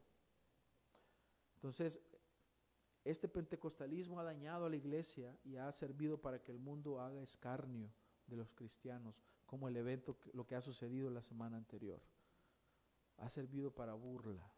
[1.55, 2.01] Entonces,
[3.03, 7.21] este pentecostalismo ha dañado a la iglesia y ha servido para que el mundo haga
[7.21, 7.91] escarnio
[8.27, 12.01] de los cristianos, como el evento, lo que ha sucedido la semana anterior.
[13.17, 14.51] Ha servido para burla.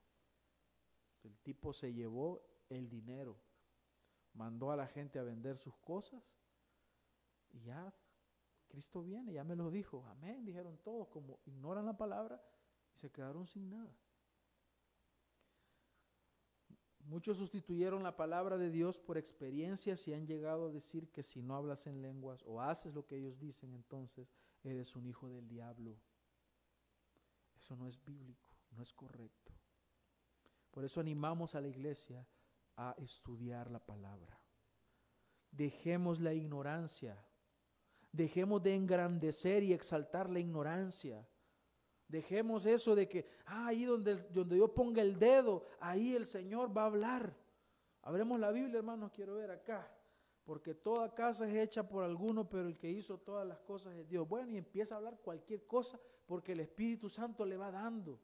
[1.23, 3.37] El tipo se llevó el dinero,
[4.33, 6.21] mandó a la gente a vender sus cosas
[7.51, 7.93] y ya
[8.67, 12.43] Cristo viene, ya me lo dijo, amén, dijeron todos, como ignoran la palabra
[12.93, 13.95] y se quedaron sin nada.
[17.05, 21.41] Muchos sustituyeron la palabra de Dios por experiencias y han llegado a decir que si
[21.41, 25.47] no hablas en lenguas o haces lo que ellos dicen, entonces eres un hijo del
[25.47, 25.97] diablo.
[27.59, 29.51] Eso no es bíblico, no es correcto.
[30.71, 32.25] Por eso animamos a la iglesia
[32.75, 34.39] a estudiar la palabra.
[35.51, 37.23] Dejemos la ignorancia.
[38.11, 41.27] Dejemos de engrandecer y exaltar la ignorancia.
[42.13, 46.69] Dejemos eso de que ah, ahí donde, donde yo ponga el dedo, ahí el Señor
[46.77, 47.35] va a hablar.
[48.03, 49.91] Abremos la Biblia, hermanos, quiero ver acá.
[50.45, 54.07] Porque toda casa es hecha por alguno, pero el que hizo todas las cosas es
[54.07, 54.29] Dios.
[54.29, 58.19] Bueno, y empieza a hablar cualquier cosa porque el Espíritu Santo le va dando.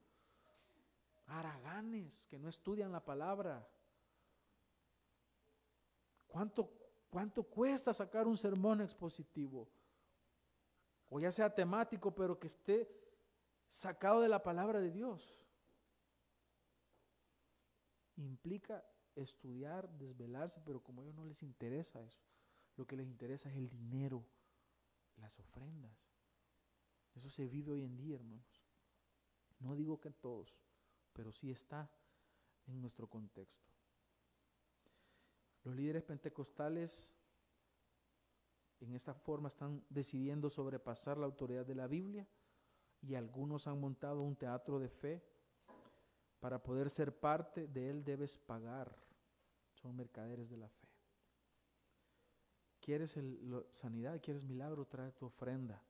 [1.26, 3.68] Araganes que no estudian la palabra.
[6.28, 6.72] ¿Cuánto,
[7.10, 9.68] cuánto cuesta sacar un sermón expositivo?
[11.10, 12.99] O ya sea temático, pero que esté
[13.70, 15.48] sacado de la palabra de Dios.
[18.18, 18.84] Implica
[19.16, 22.20] estudiar, desvelarse, pero como a ellos no les interesa eso,
[22.76, 24.26] lo que les interesa es el dinero,
[25.18, 25.92] las ofrendas.
[27.16, 28.64] Eso se vive hoy en día, hermanos.
[29.60, 30.58] No digo que todos,
[31.14, 31.90] pero sí está
[32.68, 33.70] en nuestro contexto.
[35.64, 37.14] Los líderes pentecostales
[38.80, 42.28] en esta forma están decidiendo sobrepasar la autoridad de la Biblia
[43.02, 45.24] y algunos han montado un teatro de fe.
[46.40, 48.96] Para poder ser parte de él debes pagar.
[49.74, 50.88] Son mercaderes de la fe.
[52.80, 53.18] ¿Quieres
[53.72, 54.22] sanidad?
[54.22, 54.86] ¿Quieres milagro?
[54.86, 55.84] Trae tu ofrenda.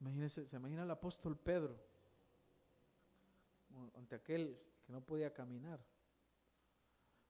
[0.00, 1.76] Imagínese, se imagina el apóstol Pedro
[3.94, 5.84] ante aquel que no podía caminar.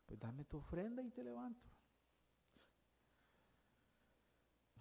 [0.06, 1.68] Pues dame tu ofrenda y te levanto.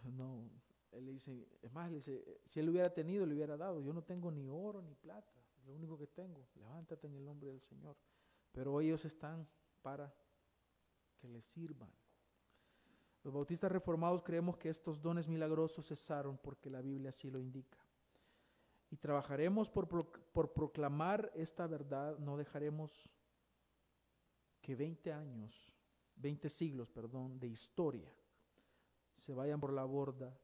[0.03, 0.49] No,
[0.91, 3.81] él le dice, es más, le dice, si él hubiera tenido, le hubiera dado.
[3.81, 5.34] Yo no tengo ni oro ni plata,
[5.65, 6.47] lo único que tengo.
[6.55, 7.95] Levántate en el nombre del Señor.
[8.51, 9.47] Pero ellos están
[9.81, 10.13] para
[11.18, 11.89] que les sirvan.
[13.23, 17.77] Los bautistas reformados creemos que estos dones milagrosos cesaron porque la Biblia así lo indica.
[18.89, 23.13] Y trabajaremos por, por proclamar esta verdad, no dejaremos
[24.59, 25.73] que 20 años,
[26.15, 28.13] 20 siglos, perdón, de historia
[29.13, 30.38] se vayan por la borda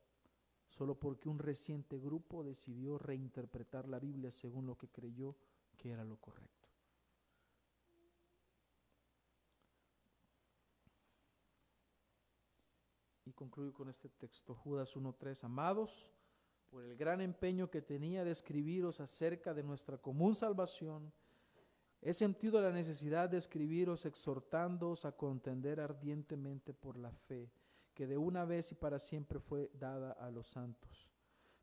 [0.68, 5.36] solo porque un reciente grupo decidió reinterpretar la Biblia según lo que creyó
[5.78, 6.68] que era lo correcto.
[13.26, 16.14] Y concluyo con este texto, Judas 1.3, amados,
[16.70, 21.12] por el gran empeño que tenía de escribiros acerca de nuestra común salvación,
[22.02, 27.52] he sentido la necesidad de escribiros exhortándoos a contender ardientemente por la fe
[27.98, 31.10] que de una vez y para siempre fue dada a los santos.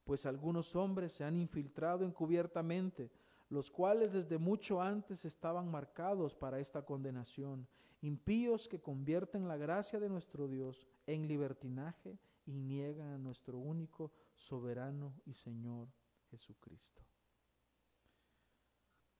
[0.02, 3.12] Pues algunos hombres se han infiltrado encubiertamente,
[3.48, 7.68] los cuales desde mucho antes estaban marcados para esta condenación,
[8.00, 14.10] impíos que convierten la gracia de nuestro Dios en libertinaje y niegan a nuestro único
[14.34, 15.86] soberano y Señor
[16.32, 17.00] Jesucristo.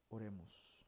[0.08, 0.83] Oremos.